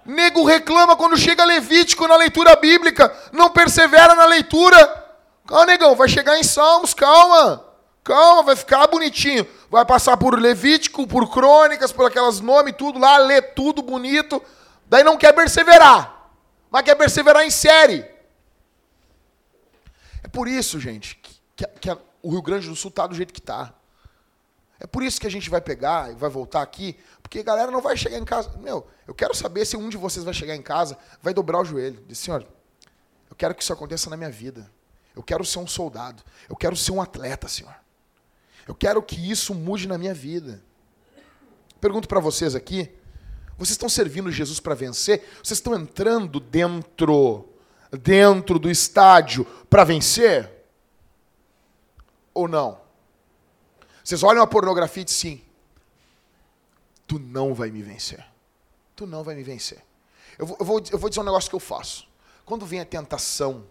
[0.04, 5.05] Nego reclama quando chega Levítico na leitura bíblica, não persevera na leitura.
[5.46, 7.64] Calma, negão, vai chegar em Salmos, calma.
[8.02, 9.46] Calma, vai ficar bonitinho.
[9.70, 14.42] Vai passar por Levítico, por Crônicas, por aquelas nomes, tudo lá, lê tudo bonito.
[14.86, 16.30] Daí não quer perseverar.
[16.70, 18.04] Mas quer perseverar em série.
[20.22, 21.16] É por isso, gente,
[21.54, 23.72] que, que- a- o Rio Grande do Sul tá do jeito que tá.
[24.78, 27.70] É por isso que a gente vai pegar e vai voltar aqui, porque a galera
[27.70, 28.50] não vai chegar em casa.
[28.58, 31.64] Meu, eu quero saber se um de vocês vai chegar em casa, vai dobrar o
[31.64, 32.04] joelho.
[32.06, 32.46] Diz, senhor,
[33.30, 34.70] eu quero que isso aconteça na minha vida.
[35.16, 36.22] Eu quero ser um soldado.
[36.48, 37.74] Eu quero ser um atleta, senhor.
[38.68, 40.62] Eu quero que isso mude na minha vida.
[41.80, 42.92] Pergunto para vocês aqui,
[43.56, 45.26] vocês estão servindo Jesus para vencer?
[45.42, 47.48] Vocês estão entrando dentro
[47.90, 50.50] dentro do estádio para vencer?
[52.34, 52.80] Ou não?
[54.04, 55.42] Vocês olham a pornografia e dizem sim.
[57.06, 58.24] Tu não vai me vencer.
[58.94, 59.82] Tu não vai me vencer.
[60.38, 62.06] Eu vou, eu, vou, eu vou dizer um negócio que eu faço.
[62.44, 63.64] Quando vem a tentação,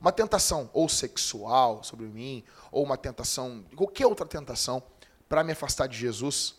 [0.00, 4.82] uma tentação ou sexual sobre mim, ou uma tentação, qualquer outra tentação,
[5.28, 6.56] para me afastar de Jesus,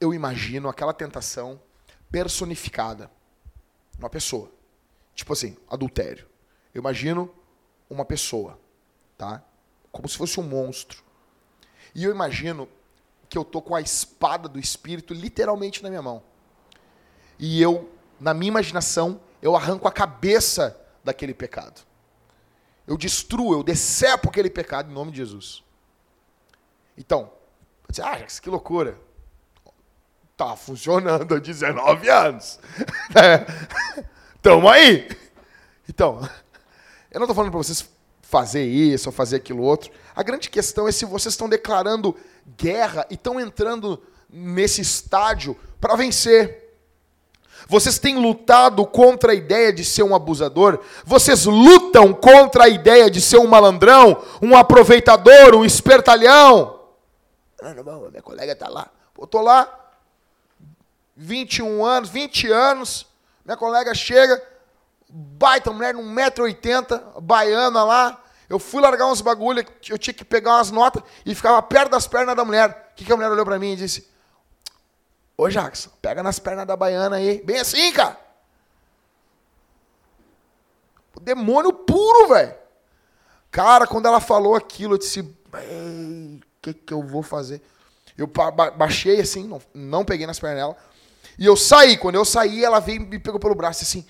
[0.00, 1.60] eu imagino aquela tentação
[2.10, 3.10] personificada.
[3.98, 4.50] Uma pessoa.
[5.14, 6.26] Tipo assim, adultério.
[6.74, 7.32] Eu imagino
[7.88, 8.58] uma pessoa,
[9.16, 9.42] tá?
[9.90, 11.02] Como se fosse um monstro.
[11.94, 12.68] E eu imagino
[13.28, 16.22] que eu tô com a espada do espírito literalmente na minha mão.
[17.38, 17.90] E eu,
[18.20, 21.80] na minha imaginação, eu arranco a cabeça daquele pecado.
[22.86, 25.64] Eu destruo, eu decepo aquele pecado em nome de Jesus.
[26.96, 27.30] Então,
[27.88, 28.98] você ah, que loucura.
[30.36, 32.58] Tá funcionando há 19 anos.
[34.42, 35.08] Tamo aí.
[35.88, 36.20] Então,
[37.10, 37.88] eu não estou falando para vocês
[38.22, 39.90] fazer isso ou fazer aquilo outro.
[40.14, 42.16] A grande questão é se vocês estão declarando
[42.56, 46.65] guerra e estão entrando nesse estádio para vencer.
[47.68, 50.78] Vocês têm lutado contra a ideia de ser um abusador?
[51.04, 56.80] Vocês lutam contra a ideia de ser um malandrão, um aproveitador, um espertalhão?
[57.60, 58.88] Não, não, não, minha colega está lá.
[59.18, 59.68] Eu tô lá,
[61.16, 63.06] 21 anos, 20 anos,
[63.44, 64.40] minha colega chega,
[65.08, 68.22] baita mulher, 1,80m, baiana lá.
[68.48, 72.06] Eu fui largar uns bagulho, eu tinha que pegar umas notas e ficava perto das
[72.06, 72.90] pernas da mulher.
[72.92, 74.08] O que, que a mulher olhou pra mim e disse?
[75.36, 77.42] Ô Jackson, pega nas pernas da baiana aí.
[77.44, 78.18] Bem assim, cara.
[81.14, 82.54] O demônio puro, velho.
[83.50, 87.62] Cara, quando ela falou aquilo, eu disse, o que, que eu vou fazer?
[88.16, 90.76] Eu ba- ba- baixei assim, não, não peguei nas pernas dela.
[91.38, 91.96] E eu saí.
[91.98, 94.06] Quando eu saí, ela veio e me pegou pelo braço assim.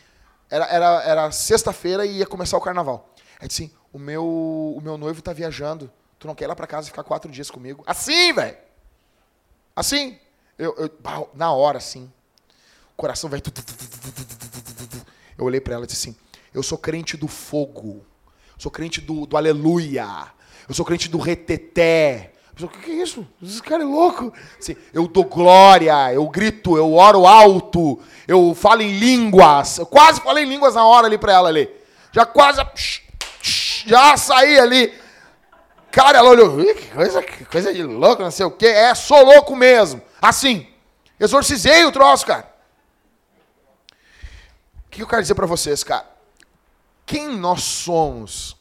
[0.49, 3.13] Era, era, era sexta-feira e ia começar o carnaval.
[3.41, 5.91] Aí disse assim, o meu, o meu noivo tá viajando.
[6.19, 7.83] Tu não quer ir lá pra casa e ficar quatro dias comigo?
[7.87, 8.57] Assim, velho.
[9.75, 10.19] Assim.
[10.59, 10.91] Eu, eu,
[11.35, 12.11] na hora, assim,
[12.93, 13.43] o coração vai.
[15.37, 16.19] Eu olhei para ela e disse assim:
[16.55, 18.05] Eu sou crente do fogo.
[18.27, 20.07] Eu sou crente do, do aleluia.
[20.69, 22.33] Eu sou crente do reteté.
[22.59, 23.27] O que, que é isso?
[23.43, 24.33] Esse cara é louco.
[24.59, 29.77] Assim, eu dou glória, eu grito, eu oro alto, eu falo em línguas.
[29.77, 31.71] Eu quase falei em línguas na hora ali para ela ali.
[32.13, 32.63] Já quase.
[33.43, 34.93] Já saí ali.
[35.91, 38.67] Cara, ela olhou, que coisa, que coisa de louco, não sei o quê.
[38.67, 40.01] É, sou louco mesmo.
[40.27, 40.67] Assim.
[41.21, 42.53] Exorcizei o troço, cara.
[44.87, 46.05] O que eu quero dizer para vocês, cara?
[47.07, 48.57] Quem nós somos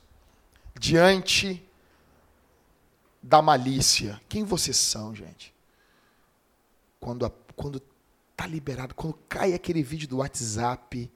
[0.80, 1.68] diante
[3.22, 4.22] da malícia?
[4.30, 5.53] Quem vocês são, gente?
[6.99, 7.82] Quando, a, quando
[8.38, 11.11] tá liberado, quando cai aquele vídeo do WhatsApp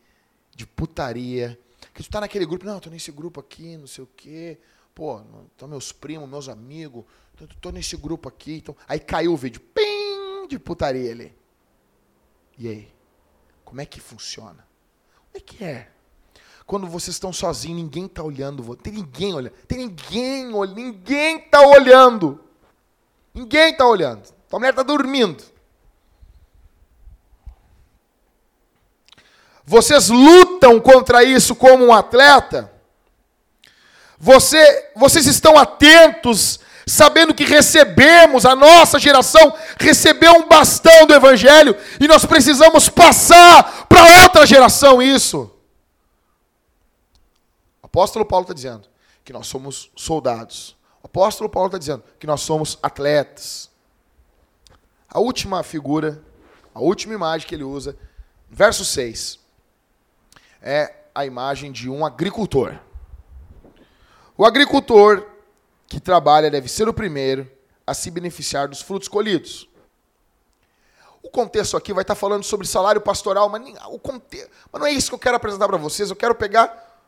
[0.56, 1.60] de putaria,
[1.94, 4.58] que tu tá naquele grupo, não, eu tô nesse grupo aqui, não sei o quê,
[4.96, 5.22] pô,
[5.52, 7.06] estão meus primos, meus amigos,
[7.38, 9.99] tô, tô nesse grupo aqui, então, aí caiu o vídeo, pim,
[10.50, 11.36] de putaria ali.
[12.58, 12.94] E aí?
[13.64, 14.68] Como é que funciona?
[15.32, 15.90] Como é que é?
[16.66, 21.62] Quando vocês estão sozinhos, ninguém está olhando, tem ninguém olhando, tem ninguém olhando, ninguém está
[21.62, 22.44] olhando.
[23.34, 24.30] Ninguém está olhando.
[24.48, 25.44] Tua mulher está dormindo.
[29.64, 32.74] Vocês lutam contra isso como um atleta?
[34.18, 36.60] Você, vocês estão atentos,
[36.90, 43.88] sabendo que recebemos, a nossa geração recebeu um bastão do Evangelho e nós precisamos passar
[43.88, 45.52] para outra geração isso.
[47.82, 48.88] O apóstolo Paulo está dizendo
[49.24, 50.76] que nós somos soldados.
[51.04, 53.70] O apóstolo Paulo está dizendo que nós somos atletas.
[55.08, 56.22] A última figura,
[56.74, 57.96] a última imagem que ele usa,
[58.50, 59.40] verso 6,
[60.62, 62.80] é a imagem de um agricultor.
[64.38, 65.29] O agricultor
[65.90, 67.52] que trabalha deve ser o primeiro
[67.86, 69.68] a se beneficiar dos frutos colhidos.
[71.24, 74.48] O contexto aqui vai estar falando sobre salário pastoral, mas, o conte...
[74.72, 76.10] mas não é isso que eu quero apresentar para vocês.
[76.10, 77.02] Eu quero pegar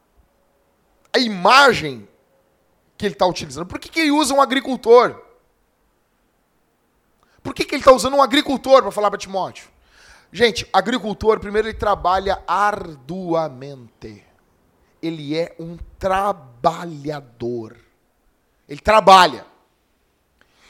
[1.14, 2.08] a imagem
[2.98, 3.68] que ele está utilizando.
[3.68, 5.22] Por que, que ele usa um agricultor?
[7.42, 9.70] Por que, que ele está usando um agricultor para falar para Timóteo?
[10.32, 14.26] Gente, agricultor, primeiro, ele trabalha arduamente.
[15.02, 17.76] Ele é um trabalhador.
[18.68, 19.46] Ele trabalha.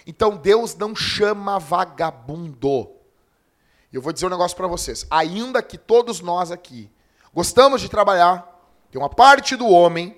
[0.06, 2.90] Então Deus não chama vagabundo.
[3.92, 5.06] Eu vou dizer um negócio para vocês.
[5.10, 6.90] Ainda que todos nós aqui
[7.34, 8.48] gostamos de trabalhar,
[8.90, 10.18] tem uma parte do homem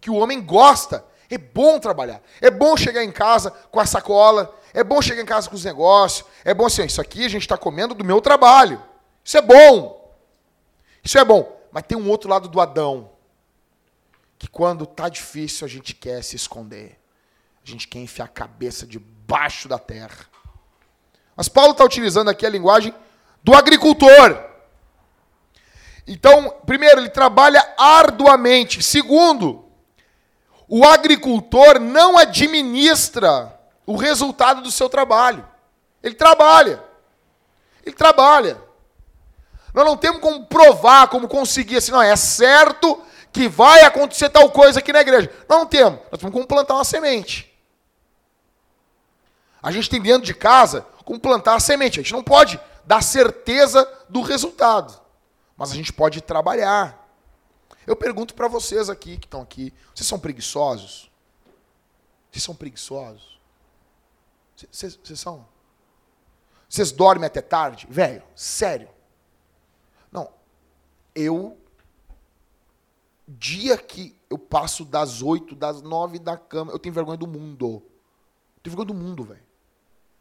[0.00, 1.04] que o homem gosta.
[1.30, 2.22] É bom trabalhar.
[2.40, 4.54] É bom chegar em casa com a sacola.
[4.72, 6.26] É bom chegar em casa com os negócios.
[6.44, 8.82] É bom assim, isso aqui a gente está comendo do meu trabalho.
[9.24, 10.16] Isso é bom.
[11.04, 11.56] Isso é bom.
[11.70, 13.10] Mas tem um outro lado do Adão.
[14.38, 16.97] Que quando tá difícil a gente quer se esconder.
[17.68, 20.26] A gente quer enfiar a cabeça debaixo da terra.
[21.36, 22.94] Mas Paulo está utilizando aqui a linguagem
[23.44, 24.42] do agricultor.
[26.06, 28.82] Então, primeiro, ele trabalha arduamente.
[28.82, 29.66] Segundo,
[30.66, 33.54] o agricultor não administra
[33.84, 35.46] o resultado do seu trabalho.
[36.02, 36.82] Ele trabalha.
[37.84, 38.58] Ele trabalha.
[39.74, 44.50] Nós não temos como provar, como conseguir assim, não, é certo que vai acontecer tal
[44.50, 45.30] coisa aqui na igreja.
[45.46, 46.00] Nós não temos.
[46.10, 47.47] Nós temos como plantar uma semente.
[49.62, 51.98] A gente tem dentro de casa como plantar a semente.
[51.98, 54.98] A gente não pode dar certeza do resultado,
[55.56, 57.06] mas a gente pode trabalhar.
[57.86, 61.10] Eu pergunto para vocês aqui que estão aqui, vocês são preguiçosos?
[62.30, 63.38] Vocês são preguiçosos?
[64.70, 65.46] Vocês, são?
[66.68, 67.86] Vocês dormem até tarde?
[67.88, 68.88] Velho, sério.
[70.10, 70.30] Não,
[71.14, 71.56] eu
[73.26, 77.82] dia que eu passo das oito, das nove da cama, eu tenho vergonha do mundo.
[78.56, 79.47] Eu tenho vergonha do mundo, velho.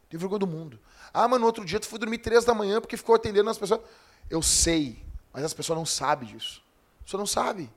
[0.10, 0.80] Tenho vergonha do mundo.
[1.14, 3.58] Ah, mas no outro dia tu foi dormir três da manhã porque ficou atendendo as
[3.58, 3.82] pessoas.
[4.30, 5.04] Eu sei,
[5.34, 6.62] mas as pessoas não sabem disso.
[7.04, 7.72] Pessoas não sabem.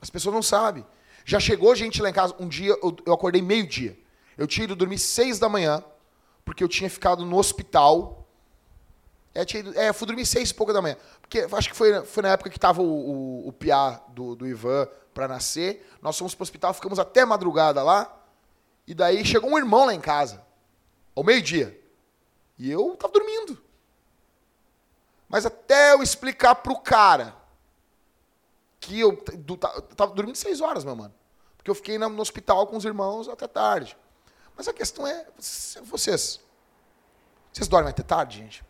[0.00, 0.86] As pessoas não sabem.
[1.24, 2.34] Já chegou gente lá em casa.
[2.38, 3.98] Um dia eu, eu acordei meio-dia.
[4.36, 5.82] Eu tinha ido dormir seis da manhã,
[6.44, 8.28] porque eu tinha ficado no hospital.
[9.34, 10.96] É, tinha ido, é fui dormir seis e pouca da manhã.
[11.20, 14.46] Porque acho que foi, foi na época que estava o, o, o piá do, do
[14.46, 15.88] Ivan para nascer.
[16.02, 18.14] Nós fomos para o hospital, ficamos até madrugada lá.
[18.86, 20.45] E daí chegou um irmão lá em casa
[21.16, 21.80] ao meio-dia.
[22.58, 23.60] E eu estava dormindo.
[25.28, 27.34] Mas até eu explicar para o cara
[28.78, 29.20] que eu
[29.90, 31.14] estava dormindo seis horas, meu mano.
[31.56, 33.96] Porque eu fiquei no hospital com os irmãos até tarde.
[34.56, 36.40] Mas a questão é, vocês,
[37.52, 38.64] vocês dormem até tarde, gente?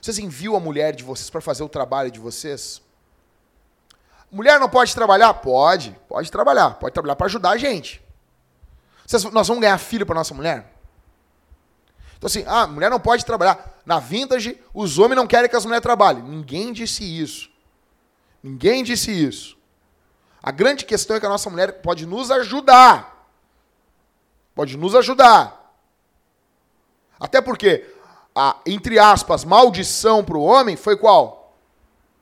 [0.00, 2.80] Vocês enviam a mulher de vocês para fazer o trabalho de vocês?
[4.30, 5.34] Mulher não pode trabalhar?
[5.34, 6.78] Pode, pode trabalhar.
[6.78, 8.02] Pode trabalhar para ajudar a gente.
[9.06, 10.72] Vocês, nós vamos ganhar filho para nossa mulher?
[12.22, 13.80] Então, assim, ah, a mulher não pode trabalhar.
[13.84, 16.22] Na vintage, os homens não querem que as mulheres trabalhem.
[16.22, 17.50] Ninguém disse isso.
[18.40, 19.58] Ninguém disse isso.
[20.40, 23.28] A grande questão é que a nossa mulher pode nos ajudar.
[24.54, 25.74] Pode nos ajudar.
[27.18, 27.92] Até porque
[28.32, 31.56] a, entre aspas, maldição para o homem foi qual?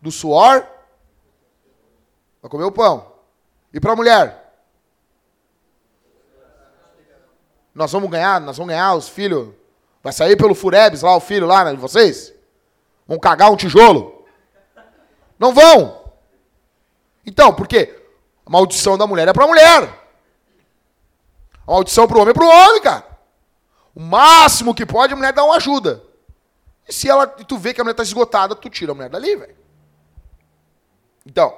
[0.01, 0.67] Do suor?
[2.41, 3.13] Vai comer o pão.
[3.71, 4.55] E para a mulher?
[7.75, 9.60] Nós vamos ganhar, nós vamos ganhar os filhos
[10.03, 12.33] Vai sair pelo Furebs lá, o filho lá, né, de vocês?
[13.07, 14.25] Vão cagar um tijolo?
[15.39, 16.01] Não vão.
[17.25, 18.03] Então, por quê?
[18.47, 19.83] A maldição da mulher é pra mulher.
[21.67, 23.07] A maldição pro homem é pro homem, cara.
[23.95, 26.03] O máximo que pode, a mulher dá uma ajuda.
[26.89, 29.11] E se ela, e tu vê que a mulher tá esgotada, tu tira a mulher
[29.11, 29.57] dali, velho.
[31.27, 31.57] Então,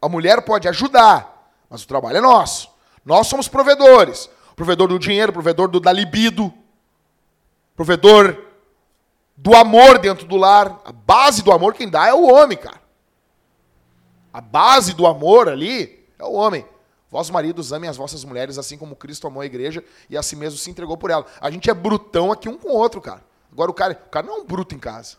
[0.00, 2.70] a mulher pode ajudar, mas o trabalho é nosso.
[3.04, 4.30] Nós somos provedores.
[4.54, 6.52] Provedor do dinheiro, provedor do, da libido,
[7.74, 8.36] provedor
[9.36, 10.80] do amor dentro do lar.
[10.84, 12.80] A base do amor quem dá é o homem, cara.
[14.32, 16.64] A base do amor ali é o homem.
[17.10, 20.34] Vós, maridos, amem as vossas mulheres assim como Cristo amou a igreja e a si
[20.34, 21.26] mesmo se entregou por ela.
[21.40, 23.22] A gente é brutão aqui um com o outro, cara.
[23.52, 25.16] Agora o cara, o cara não é um bruto em casa.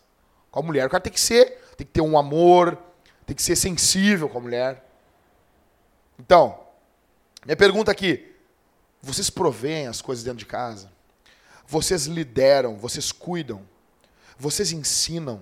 [0.49, 2.78] Com a mulher, o cara tem que ser, tem que ter um amor,
[3.26, 4.84] tem que ser sensível com a mulher.
[6.20, 6.60] Então,
[7.45, 8.36] minha pergunta aqui:
[9.01, 10.93] vocês provêm as coisas dentro de casa?
[11.74, 13.67] Vocês lideram, vocês cuidam,
[14.38, 15.41] vocês ensinam.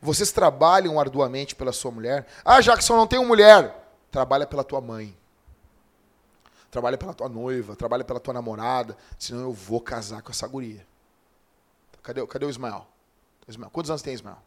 [0.00, 2.28] Vocês trabalham arduamente pela sua mulher.
[2.44, 3.74] Ah, Jackson, não tenho mulher.
[4.08, 5.18] Trabalha pela tua mãe.
[6.70, 10.86] Trabalha pela tua noiva, trabalha pela tua namorada, senão eu vou casar com essa guria.
[12.04, 12.86] Cadê, cadê o Ismael?
[13.48, 13.70] Ismael?
[13.72, 14.38] Quantos anos tem Ismael?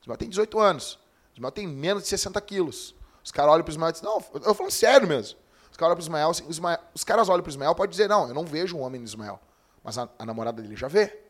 [0.00, 0.98] Ismael tem 18 anos.
[1.34, 2.94] Ismael tem menos de 60 quilos.
[3.22, 5.38] Os caras olham para o Ismael e dizem, não, eu falo sério mesmo.
[5.78, 7.90] Os caras olham para o Ismael, assim, Ismael, os caras olham para o Ismael pode
[7.92, 9.40] dizer, não, eu não vejo um homem no Ismael.
[9.84, 11.20] Mas a, a namorada dele já vê.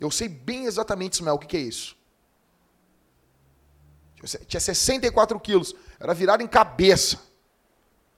[0.00, 1.96] Eu sei bem exatamente, Ismael, o que, que é isso.
[4.48, 5.72] Tinha 64 quilos.
[6.00, 7.20] Era virado em cabeça.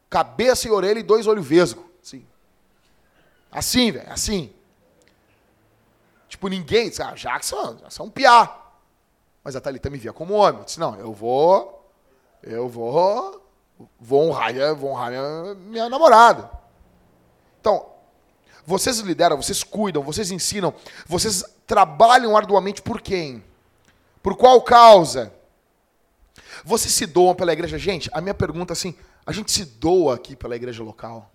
[0.09, 1.85] Cabeça e orelha e dois olhos vesgos.
[2.03, 2.27] Assim.
[3.53, 4.11] Assim, velho.
[4.11, 4.55] Assim.
[6.31, 8.59] Tipo, ninguém disse, ah, Jackson, Jackson é um piá.
[9.45, 10.61] Mas a Thalita me via como homem.
[10.61, 11.93] Eu disse, não, eu vou.
[12.43, 13.48] Eu vou.
[14.01, 16.51] Vou honrar, vou honrar minha, minha namorada.
[17.61, 17.87] Então,
[18.67, 20.75] vocês lideram, vocês cuidam, vocês ensinam,
[21.07, 23.43] vocês trabalham arduamente por quem?
[24.23, 25.33] Por qual causa?
[26.65, 27.79] Vocês se doam pela igreja?
[27.79, 31.31] Gente, a minha pergunta é assim: a gente se doa aqui pela igreja local?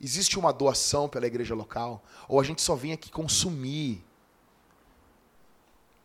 [0.00, 2.02] Existe uma doação pela igreja local?
[2.28, 4.04] Ou a gente só vem aqui consumir?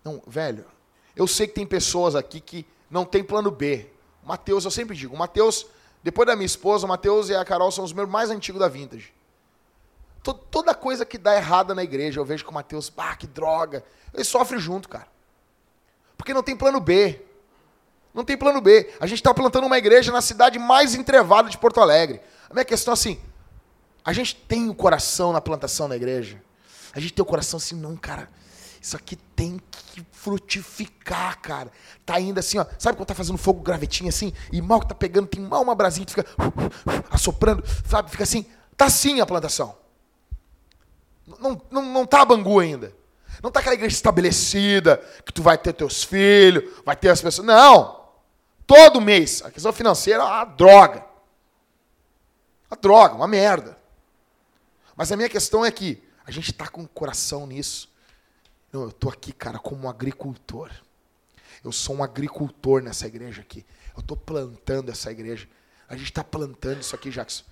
[0.03, 0.66] Não, velho,
[1.16, 3.89] eu sei que tem pessoas aqui que não tem plano B.
[4.30, 5.65] Mateus, eu sempre digo, o Mateus,
[6.03, 8.67] depois da minha esposa, o Mateus e a Carol são os meus mais antigos da
[8.67, 9.11] Vintage.
[10.51, 13.84] Toda coisa que dá errada na igreja, eu vejo que o Mateus, ah, que droga.
[14.13, 15.07] Ele sofre junto, cara.
[16.15, 17.19] Porque não tem plano B.
[18.13, 18.93] Não tem plano B.
[18.99, 22.21] A gente está plantando uma igreja na cidade mais entrevada de Porto Alegre.
[22.51, 23.19] A minha questão é assim:
[24.05, 26.39] a gente tem o coração na plantação da igreja.
[26.93, 28.30] A gente tem o coração assim, não, cara.
[28.82, 31.71] Isso aqui tem que frutificar, cara.
[32.05, 32.65] Tá ainda assim, ó.
[32.77, 34.34] Sabe quando tá fazendo fogo gravetinho assim?
[34.51, 36.25] E mal que tá pegando, tem mal uma brasinha que fica
[37.11, 38.09] assoprando, sabe?
[38.09, 38.45] Fica assim.
[38.77, 39.75] Tá assim a plantação.
[41.39, 42.93] Não, não, não tá bangu ainda.
[43.43, 47.45] Não tá aquela igreja estabelecida, que tu vai ter teus filhos, vai ter as pessoas.
[47.45, 47.99] Não.
[48.65, 49.41] Todo mês.
[49.43, 51.05] A questão financeira é uma droga.
[52.69, 53.77] Uma droga, uma merda.
[54.95, 57.89] Mas a minha questão é que a gente está com o coração nisso.
[58.72, 60.70] Não, eu estou aqui, cara, como um agricultor.
[61.63, 63.65] Eu sou um agricultor nessa igreja aqui.
[63.95, 65.47] Eu estou plantando essa igreja.
[65.88, 67.43] A gente está plantando isso aqui, Jackson.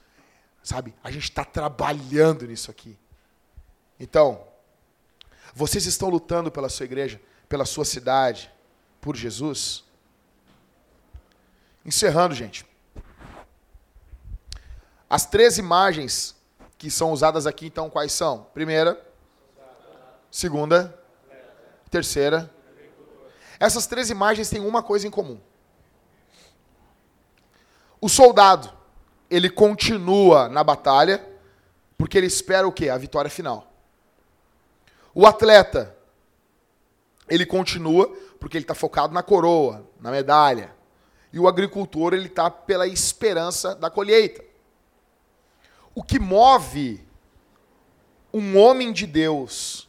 [0.64, 0.94] Sabe?
[1.04, 2.98] A gente está trabalhando nisso aqui.
[4.00, 4.46] Então,
[5.54, 8.52] vocês estão lutando pela sua igreja, pela sua cidade,
[9.02, 9.84] por Jesus?
[11.84, 12.66] Encerrando, gente.
[15.10, 16.36] As três imagens
[16.78, 18.44] que são usadas aqui, então, quais são?
[18.54, 19.02] Primeira,
[20.30, 20.97] segunda,
[21.90, 22.54] terceira.
[23.60, 25.40] Essas três imagens têm uma coisa em comum.
[28.00, 28.72] O soldado,
[29.30, 31.26] ele continua na batalha,
[31.98, 32.90] porque ele espera o quê?
[32.90, 33.72] A vitória final.
[35.14, 35.96] O atleta,
[37.28, 38.08] ele continua,
[38.40, 40.76] porque ele está focado na coroa, na medalha.
[41.34, 44.44] E o agricultor ele está pela esperança da colheita.
[45.96, 47.04] O que move
[48.32, 49.87] um homem de Deus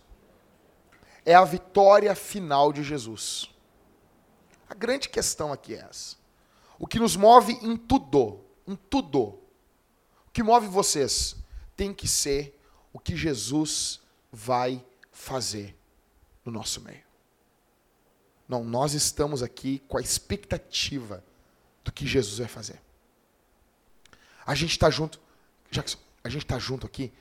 [1.29, 3.51] é a vitória final de Jesus.
[4.67, 6.17] A grande questão aqui é essa.
[6.79, 9.21] O que nos move em tudo, em tudo,
[10.27, 11.37] o que move vocês
[11.77, 12.59] tem que ser
[12.95, 14.01] o que Jesus
[14.33, 15.77] vai fazer
[16.47, 17.05] no nosso meio.
[18.49, 21.23] Não, nós estamos aqui com a expectativa
[21.85, 22.81] do que Jesus vai fazer.
[24.47, 25.21] A gente está junto,
[25.71, 27.13] Jackson, a gente está junto aqui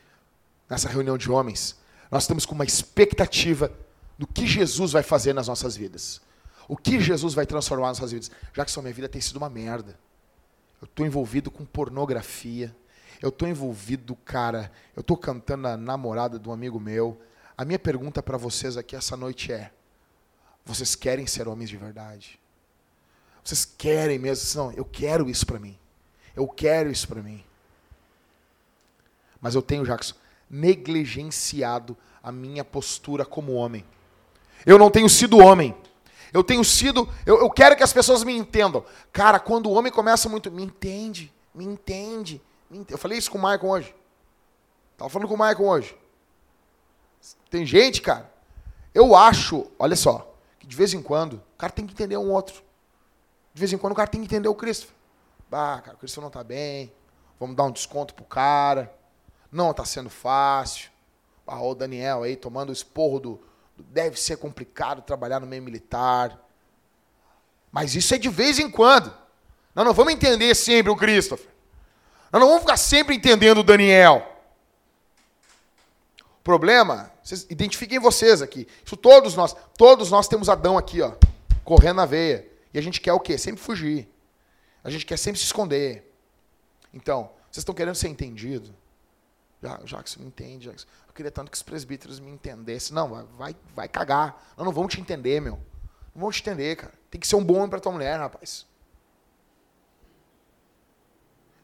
[0.70, 1.78] nessa reunião de homens.
[2.10, 3.70] Nós estamos com uma expectativa
[4.18, 6.22] do que Jesus vai fazer nas nossas vidas.
[6.68, 8.32] O que Jesus vai transformar nas nossas vidas.
[8.54, 9.98] Jackson, minha vida tem sido uma merda.
[10.82, 12.76] Eu estou envolvido com pornografia.
[13.22, 14.72] Eu tô envolvido, cara.
[14.96, 17.20] Eu tô cantando a namorada de um amigo meu.
[17.58, 19.72] A minha pergunta para vocês aqui essa noite é:
[20.66, 22.40] vocês querem ser homens de verdade?
[23.44, 24.62] Vocês querem mesmo?
[24.62, 25.78] Não, eu quero isso para mim.
[26.36, 27.44] Eu quero isso para mim.
[29.40, 30.16] Mas eu tenho, Jackson,
[30.50, 33.86] negligenciado a minha postura como homem.
[34.66, 35.76] Eu não tenho sido homem.
[36.34, 37.08] Eu tenho sido.
[37.26, 38.84] Eu, eu quero que as pessoas me entendam.
[39.12, 40.52] Cara, quando o homem começa muito.
[40.52, 42.42] Me entende, me entende.
[42.70, 42.86] Me.
[42.90, 43.96] Eu falei isso com o Maicon hoje.
[44.98, 45.98] Tava falando com o Maicon hoje.
[47.50, 48.32] Tem gente, cara.
[48.94, 52.32] Eu acho, olha só, que de vez em quando o cara tem que entender um
[52.32, 52.64] outro.
[53.54, 54.92] De vez em quando o cara tem que entender o Cristo.
[55.50, 56.92] Bah, cara, o Cristo não tá bem.
[57.40, 58.94] Vamos dar um desconto pro cara.
[59.52, 60.92] Não tá sendo fácil.
[61.46, 63.47] Ah, o Daniel aí tomando o esporro do.
[63.78, 66.40] Deve ser complicado trabalhar no meio militar.
[67.72, 69.14] Mas isso é de vez em quando.
[69.76, 71.48] Nós não vamos entender sempre o Christopher.
[72.32, 74.36] Nós não vamos ficar sempre entendendo o Daniel.
[76.20, 78.68] O problema, vocês, identifiquem vocês aqui.
[78.86, 81.14] Isso todos nós, todos nós temos Adão aqui, ó,
[81.64, 82.48] correndo na veia.
[82.74, 83.38] E a gente quer o quê?
[83.38, 84.10] Sempre fugir.
[84.84, 86.12] A gente quer sempre se esconder.
[86.94, 88.72] Então, vocês estão querendo ser entendidos?
[89.62, 92.96] Já, que você não entende, eu queria tanto que os presbíteros me entendessem.
[92.96, 94.54] Não, vai, vai cagar.
[94.56, 95.60] Não, não vão te entender, meu.
[96.14, 96.94] Não vão te entender, cara.
[97.10, 98.66] Tem que ser um bom homem para tua mulher, rapaz.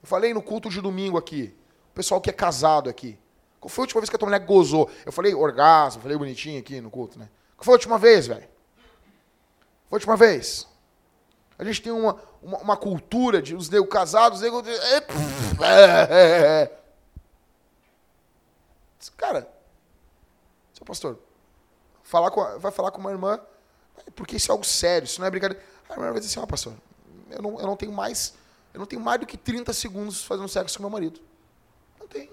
[0.01, 1.56] Eu falei no culto de domingo aqui.
[1.91, 3.18] O pessoal que é casado aqui.
[3.60, 4.89] Qual foi a última vez que a tua mulher gozou?
[5.06, 7.30] Eu falei orgasmo, falei bonitinho aqui no culto, né?
[7.56, 8.47] Qual foi a última vez, velho?
[9.89, 10.68] Foi a última vez.
[11.58, 14.64] A gente tem uma, uma, uma cultura de os negros casados, os negros.
[15.62, 16.83] É, é, é,
[19.12, 19.51] Cara,
[20.74, 21.20] seu pastor,
[22.04, 23.39] falar com vai falar com uma irmã,
[24.16, 25.64] porque isso é algo sério, isso não é brincadeira.
[25.89, 26.74] A irmã vai dizer assim, ó, oh, pastor,
[27.30, 28.36] eu não, eu não tenho mais,
[28.74, 31.20] eu não tenho mais do que 30 segundos fazendo sexo com meu marido.
[31.99, 32.32] Não tem.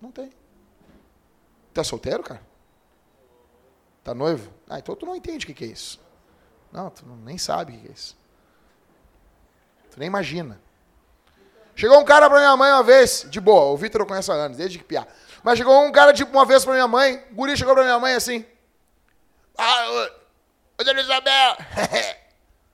[0.00, 0.32] Não tem.
[1.72, 2.42] Tá solteiro, cara?
[4.02, 4.52] Tá noivo?
[4.68, 6.00] Ah, então tu não entende o que, é isso.
[6.72, 8.16] Não, tu nem sabe o que é isso.
[9.90, 10.60] Tu nem imagina.
[11.78, 14.34] Chegou um cara pra minha mãe uma vez, de boa, o Vitor eu conheço há
[14.34, 15.06] anos, desde que piar.
[15.44, 18.00] Mas chegou um cara, tipo, uma vez pra minha mãe, o guri chegou pra minha
[18.00, 18.44] mãe assim.
[19.56, 19.88] Ah,
[20.76, 21.00] oi, Dona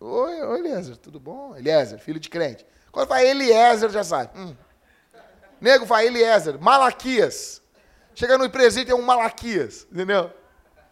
[0.00, 1.54] oi, oi, Eliezer, tudo bom?
[1.54, 2.64] Eliezer, filho de crente.
[2.90, 4.30] Quando fala Eliezer, já sabe.
[4.38, 4.56] Hum.
[5.60, 7.60] Nego fala Eliezer, Malaquias.
[8.14, 10.32] Chega no presídio tem um Malaquias, entendeu?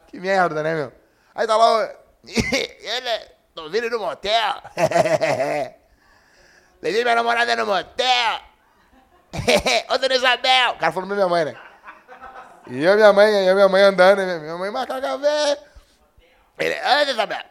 [0.08, 0.92] Que merda, né, meu?
[1.34, 1.90] Aí tá lá,
[2.28, 4.62] ele, tô vindo no motel.
[6.82, 8.40] Levei minha namorada no motel.
[9.88, 10.72] Ô, dona Isabel.
[10.72, 11.56] O cara falou pra minha mãe, né?
[12.66, 14.18] E eu minha mãe, eu minha mãe andando?
[14.18, 15.60] Minha mãe, macaca velho.
[16.58, 17.44] Ele, ô, Isabel.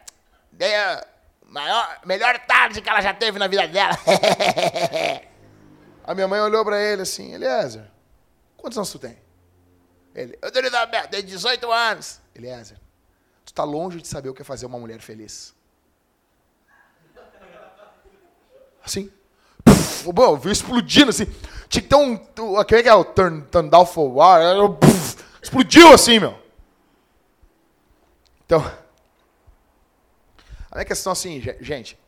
[0.52, 1.06] Dei a
[1.46, 3.96] maior, melhor tarde que ela já teve na vida dela.
[6.04, 7.90] a minha mãe olhou pra ele assim, Eliezer,
[8.58, 9.18] quantos anos tu tem?
[10.14, 12.20] Ele, ô, dona Isabel, tem 18 anos.
[12.34, 12.78] Eliezer,
[13.46, 15.54] tu tá longe de saber o que é fazer uma mulher feliz.
[18.84, 19.10] Assim.
[20.12, 21.26] Bom, eu explodindo assim.
[21.68, 22.58] Tinha que ter um.
[22.58, 24.40] Aquele que é o turn, turn down for war.
[25.42, 26.38] Explodiu assim, meu.
[28.44, 28.60] Então.
[30.70, 31.98] A minha questão assim, gente,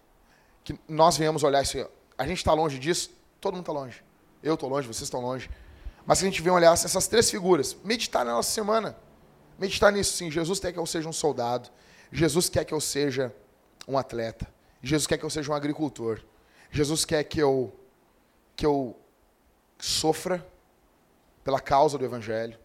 [0.65, 1.87] que nós venhamos olhar isso.
[2.17, 4.03] A gente está longe disso, todo mundo está longe.
[4.43, 5.51] Eu estou longe, vocês estão longe.
[6.07, 8.97] Mas que a gente venha olhar essas três figuras, meditar na nossa semana.
[9.59, 10.31] Meditar nisso, sim.
[10.31, 11.69] Jesus quer que eu seja um soldado.
[12.11, 13.35] Jesus quer que eu seja
[13.87, 14.47] um atleta.
[14.83, 16.21] Jesus quer que eu seja um agricultor.
[16.75, 17.73] Jesus quer que eu
[18.57, 18.99] que eu
[19.79, 20.45] sofra
[21.45, 22.59] pela causa do evangelho,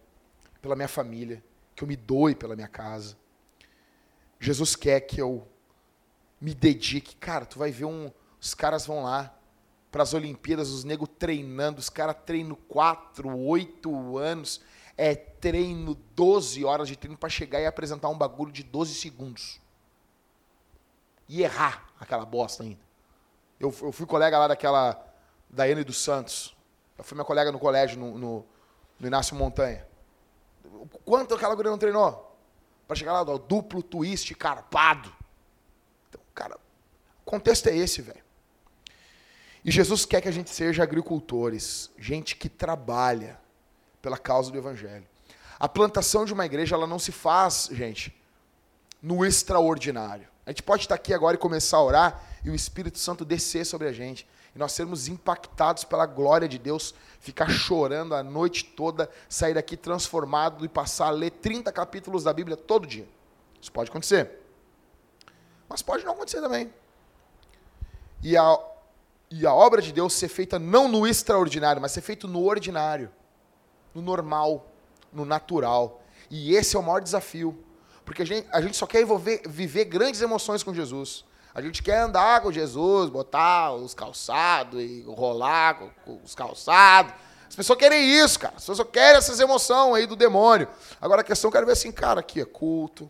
[0.60, 1.40] pela minha família,
[1.76, 3.16] que eu me doe pela minha casa.
[4.40, 5.46] Jesus quer que eu
[6.40, 7.14] me dedique.
[7.16, 9.32] Cara, tu vai ver um os caras vão lá
[9.92, 14.60] para as Olimpíadas, os negros treinando, os caras treinam quatro, oito anos,
[14.96, 19.60] é treino, 12 horas de treino para chegar e apresentar um bagulho de 12 segundos.
[21.28, 22.89] E errar aquela bosta ainda.
[23.60, 25.06] Eu, eu fui colega lá daquela,
[25.48, 26.56] da N dos Santos.
[26.96, 28.46] Eu fui minha colega no colégio, no, no,
[28.98, 29.86] no Inácio Montanha.
[31.04, 32.36] Quanto aquela guria não treinou?
[32.88, 35.12] Para chegar lá, ó, duplo twist carpado.
[36.08, 38.24] Então, cara, o contexto é esse, velho.
[39.62, 43.38] E Jesus quer que a gente seja agricultores, gente que trabalha
[44.00, 45.06] pela causa do evangelho.
[45.58, 48.18] A plantação de uma igreja, ela não se faz, gente,
[49.02, 50.26] no extraordinário.
[50.50, 53.64] A gente pode estar aqui agora e começar a orar e o Espírito Santo descer
[53.64, 54.26] sobre a gente.
[54.52, 59.76] E nós sermos impactados pela glória de Deus, ficar chorando a noite toda, sair daqui
[59.76, 63.06] transformado e passar a ler 30 capítulos da Bíblia todo dia.
[63.62, 64.40] Isso pode acontecer.
[65.68, 66.74] Mas pode não acontecer também.
[68.20, 68.58] E a,
[69.30, 73.08] e a obra de Deus ser feita não no extraordinário, mas ser feito no ordinário,
[73.94, 74.66] no normal,
[75.12, 76.02] no natural.
[76.28, 77.56] E esse é o maior desafio.
[78.10, 81.24] Porque a gente, a gente só quer envolver, viver grandes emoções com Jesus.
[81.54, 87.14] A gente quer andar com Jesus, botar os calçados e rolar com, com os calçados.
[87.48, 88.54] As pessoas querem isso, cara.
[88.56, 90.66] As pessoas querem essas emoções aí do demônio.
[91.00, 93.08] Agora a questão eu quero ver assim, cara, aqui é culto,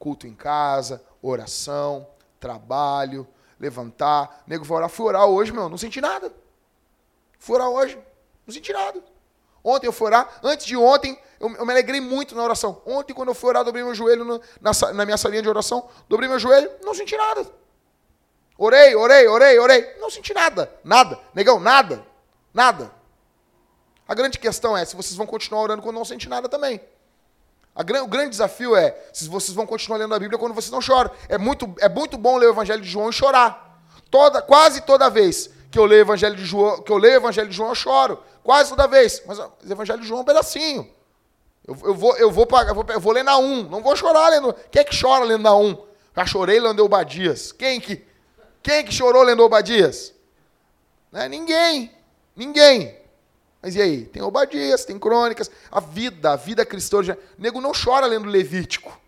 [0.00, 2.04] culto em casa, oração,
[2.40, 4.42] trabalho, levantar.
[4.48, 4.88] Nego vai orar.
[4.90, 6.34] Fui orar hoje, meu, não senti nada.
[7.38, 7.96] Fui orar hoje,
[8.44, 9.00] não senti nada.
[9.62, 12.80] Ontem eu fui orar, antes de ontem, eu, eu me alegrei muito na oração.
[12.86, 15.88] Ontem, quando eu fui orar, dobrei meu joelho no, na, na minha salinha de oração,
[16.08, 17.46] dobrei meu joelho, não senti nada.
[18.62, 19.96] Orei, orei, orei, orei.
[19.98, 20.70] Não senti nada.
[20.84, 21.18] Nada.
[21.34, 22.04] Negão, nada.
[22.52, 22.92] Nada.
[24.06, 26.78] A grande questão é se vocês vão continuar orando quando não sente nada também.
[27.74, 30.82] A, o grande desafio é se vocês vão continuar lendo a Bíblia quando vocês não
[30.82, 31.10] choram.
[31.26, 33.80] É muito, é muito bom ler o Evangelho de João e chorar.
[34.10, 37.16] Toda, quase toda vez que eu leio o Evangelho de João, que eu leio o
[37.18, 38.22] Evangelho de João, eu choro.
[38.42, 39.22] Quase toda vez.
[39.26, 40.90] Mas o Evangelho de João é um pedacinho.
[41.66, 43.68] Eu, eu, vou, eu, vou, eu, vou, eu vou ler na 1.
[43.68, 44.52] Não vou chorar lendo.
[44.70, 45.86] Quem é que chora lendo na 1?
[46.16, 47.52] Já chorei lendo Eubadias.
[47.52, 48.04] Quem que?
[48.62, 50.12] Quem que chorou lendo Obadias?
[51.12, 51.94] Não é ninguém.
[52.34, 52.98] Ninguém.
[53.62, 54.04] Mas e aí?
[54.06, 55.50] Tem Obadias, tem crônicas.
[55.70, 56.98] A vida, a vida cristã.
[56.98, 58.98] O nego não chora lendo Levítico.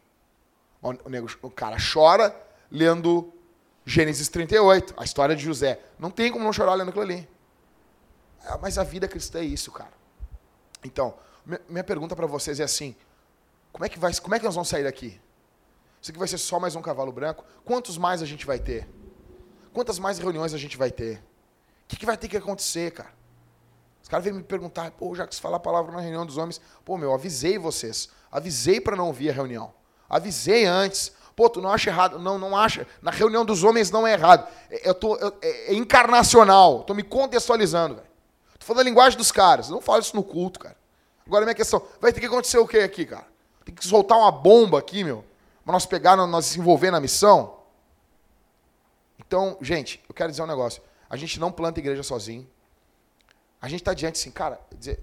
[0.80, 2.34] O, nego, o cara chora
[2.70, 3.31] lendo
[3.84, 5.80] Gênesis 38, a história de José.
[5.98, 7.28] Não tem como não chorar lendo aquilo ali.
[8.44, 9.92] É, mas a vida cristã é isso, cara.
[10.84, 11.14] Então,
[11.68, 12.94] minha pergunta para vocês é assim:
[13.72, 15.20] como é que vai, como é que nós vamos sair daqui?
[16.00, 17.44] Isso aqui vai ser só mais um cavalo branco?
[17.64, 18.88] Quantos mais a gente vai ter?
[19.72, 21.18] Quantas mais reuniões a gente vai ter?
[21.84, 23.12] O que, que vai ter que acontecer, cara?
[24.02, 26.36] Os caras vêm me perguntar, pô, já que se falar a palavra na reunião dos
[26.36, 28.08] homens, pô, meu, avisei vocês.
[28.30, 29.72] Avisei para não ouvir a reunião.
[30.08, 31.12] Avisei antes.
[31.42, 32.20] Pô, tu não acha errado?
[32.20, 32.86] Não, não acha.
[33.00, 34.48] Na reunião dos homens não é errado.
[34.70, 36.84] É, eu tô, eu, é, é encarnacional.
[36.84, 38.06] Tô me contextualizando, velho.
[38.60, 39.68] Tô falando a linguagem dos caras.
[39.68, 40.76] Não falo isso no culto, cara.
[41.26, 43.26] Agora, minha questão, vai ter que acontecer o quê aqui, cara?
[43.64, 45.24] Tem que soltar uma bomba aqui, meu,
[45.64, 47.58] pra nós pegar, nós se envolver na missão?
[49.18, 50.80] Então, gente, eu quero dizer um negócio.
[51.10, 52.48] A gente não planta igreja sozinho.
[53.60, 55.02] A gente está diante assim, cara, dizer,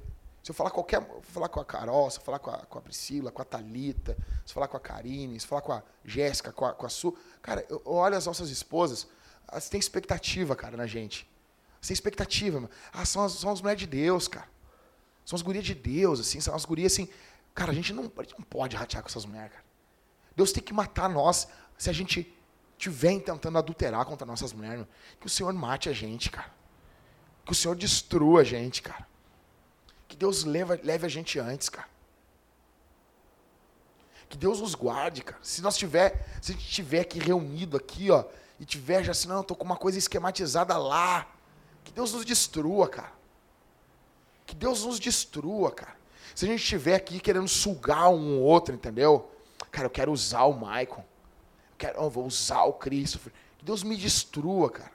[0.49, 1.07] se eu falar qualquer.
[1.21, 4.17] Falar com a Carol, se eu falar com a, com a Priscila, com a Thalita,
[4.43, 6.87] se eu falar com a Karine, se eu falar com a Jéssica, com a, com
[6.87, 7.15] a Su.
[7.39, 9.07] Cara, eu, eu olho as nossas esposas,
[9.47, 11.29] elas têm expectativa, cara, na gente.
[11.73, 12.59] Elas têm expectativa.
[12.59, 12.71] Mano.
[12.91, 14.49] Ah, são as, são as mulheres de Deus, cara.
[15.23, 17.07] São as gurias de Deus, assim, são as gurias assim.
[17.53, 19.65] Cara, a gente não, a gente não pode ratear com essas mulheres, cara.
[20.35, 21.47] Deus tem que matar nós
[21.77, 22.35] se a gente
[22.75, 24.83] estiver tentando adulterar contra nossas mulheres,
[25.19, 26.51] que o Senhor mate a gente, cara.
[27.45, 29.07] Que o Senhor destrua a gente, cara.
[30.09, 31.87] Que Deus leve, leve a gente antes, cara.
[34.27, 35.39] Que Deus nos guarde, cara.
[35.41, 38.25] Se nós tiver, se a gente estiver aqui reunido aqui, ó,
[38.59, 41.25] e tiver já assim, não, tô com uma coisa esquematizada lá.
[41.85, 43.13] Que Deus nos destrua, cara.
[44.45, 45.95] Que Deus nos destrua, cara.
[46.35, 49.31] Se a gente estiver aqui querendo sugar um ou outro, entendeu?
[49.71, 51.05] Cara, eu quero usar o Maicon
[51.79, 53.31] quero, oh, vou usar o Cristo.
[53.57, 54.91] Que Deus me destrua, cara.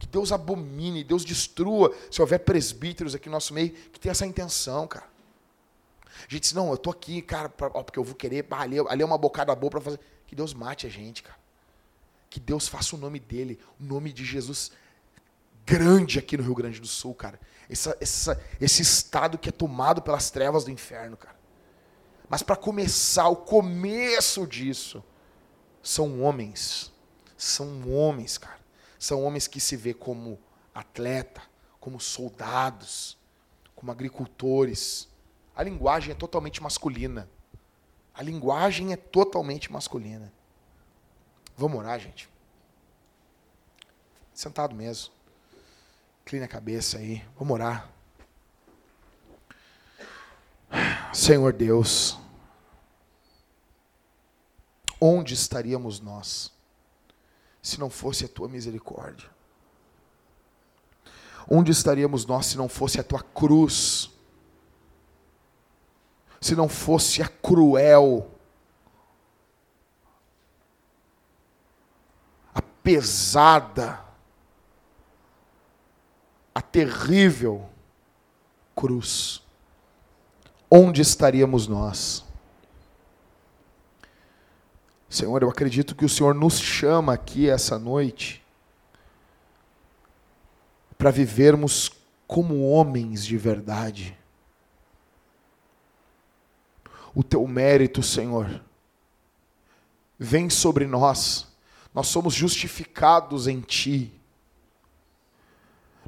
[0.00, 1.94] Que Deus abomine, Deus destrua.
[2.10, 5.08] Se houver presbíteros aqui no nosso meio, que tem essa intenção, cara.
[6.04, 8.60] A gente diz, não, eu tô aqui, cara, pra, ó, porque eu vou querer, bah,
[8.60, 10.00] ali, ali é uma bocada boa para fazer.
[10.26, 11.38] Que Deus mate a gente, cara.
[12.28, 14.72] Que Deus faça o nome dele, o nome de Jesus
[15.66, 17.38] grande aqui no Rio Grande do Sul, cara.
[17.68, 21.38] Essa, essa, esse estado que é tomado pelas trevas do inferno, cara.
[22.28, 25.02] Mas para começar, o começo disso,
[25.82, 26.92] são homens.
[27.36, 28.59] São homens, cara.
[29.00, 30.38] São homens que se vê como
[30.74, 31.42] atleta,
[31.80, 33.18] como soldados,
[33.74, 35.08] como agricultores.
[35.56, 37.28] A linguagem é totalmente masculina.
[38.14, 40.32] A linguagem é totalmente masculina.
[41.56, 42.28] Vamos orar, gente.
[44.34, 45.12] Sentado mesmo.
[46.22, 47.24] Inclina a cabeça aí.
[47.38, 47.90] Vamos orar.
[51.12, 52.20] Senhor Deus
[55.00, 56.52] onde estaríamos nós
[57.62, 59.28] se não fosse a tua misericórdia?
[61.48, 64.10] Onde estaríamos nós se não fosse a tua cruz?
[66.40, 68.30] Se não fosse a cruel,
[72.54, 74.02] a pesada,
[76.54, 77.68] a terrível
[78.74, 79.42] cruz?
[80.70, 82.24] Onde estaríamos nós?
[85.10, 88.40] Senhor, eu acredito que o Senhor nos chama aqui essa noite
[90.96, 91.90] para vivermos
[92.28, 94.16] como homens de verdade.
[97.12, 98.62] O teu mérito, Senhor,
[100.16, 101.48] vem sobre nós.
[101.92, 104.14] Nós somos justificados em ti.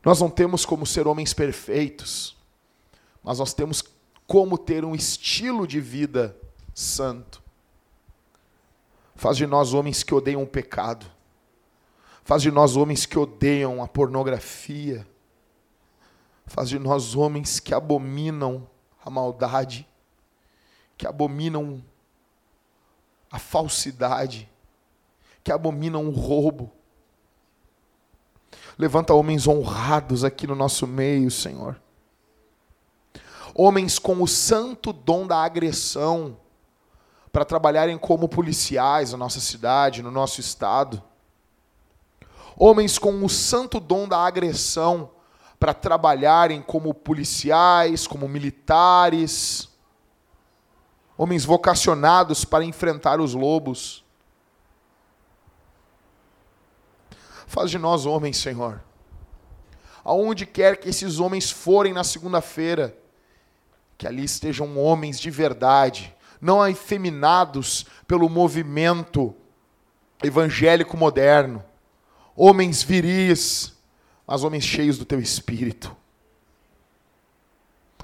[0.04, 2.36] Nós não temos como ser homens perfeitos,
[3.20, 3.82] mas nós temos
[4.28, 6.36] como ter um estilo de vida
[6.72, 7.41] santo.
[9.14, 11.06] Faz de nós homens que odeiam o pecado.
[12.24, 15.06] Faz de nós homens que odeiam a pornografia.
[16.46, 18.68] Faz de nós homens que abominam
[19.04, 19.86] a maldade,
[20.96, 21.82] que abominam
[23.30, 24.48] a falsidade,
[25.42, 26.70] que abominam o roubo.
[28.78, 31.80] Levanta homens honrados aqui no nosso meio, Senhor.
[33.54, 36.36] Homens com o santo dom da agressão
[37.32, 41.02] para trabalharem como policiais na nossa cidade, no nosso estado.
[42.54, 45.10] Homens com o santo dom da agressão
[45.58, 49.70] para trabalharem como policiais, como militares.
[51.16, 54.04] Homens vocacionados para enfrentar os lobos.
[57.46, 58.82] Faz de nós homens, Senhor.
[60.04, 62.96] Aonde quer que esses homens forem na segunda-feira,
[63.96, 69.32] que ali estejam homens de verdade, não efeminados pelo movimento
[70.20, 71.64] evangélico moderno,
[72.34, 73.72] homens viris,
[74.26, 75.96] mas homens cheios do teu espírito,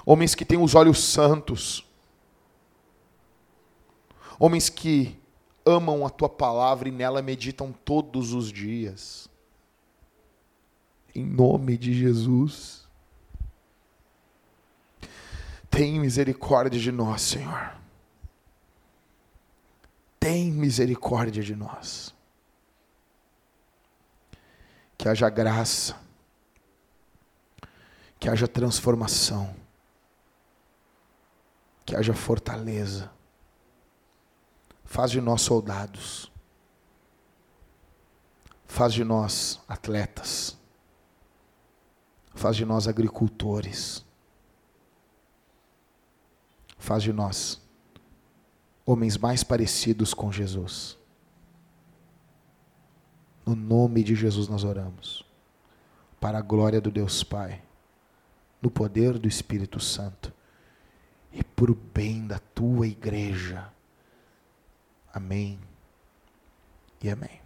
[0.05, 1.85] homens que têm os olhos santos,
[4.39, 5.19] homens que
[5.65, 9.27] amam a tua palavra e nela meditam todos os dias.
[11.13, 12.87] Em nome de Jesus.
[15.69, 17.78] Tem misericórdia de nós, Senhor.
[20.19, 22.13] Tem misericórdia de nós.
[24.97, 25.95] Que haja graça.
[28.19, 29.55] Que haja transformação.
[31.85, 33.09] Que haja fortaleza.
[34.83, 36.29] Faz de nós soldados.
[38.67, 40.57] Faz de nós atletas.
[42.35, 44.05] Faz de nós agricultores.
[46.77, 47.61] Faz de nós
[48.89, 50.97] homens mais parecidos com Jesus.
[53.45, 55.23] No nome de Jesus nós oramos.
[56.19, 57.61] Para a glória do Deus Pai,
[58.61, 60.33] no poder do Espírito Santo
[61.31, 63.71] e por bem da tua igreja.
[65.13, 65.59] Amém
[67.01, 67.39] e amém.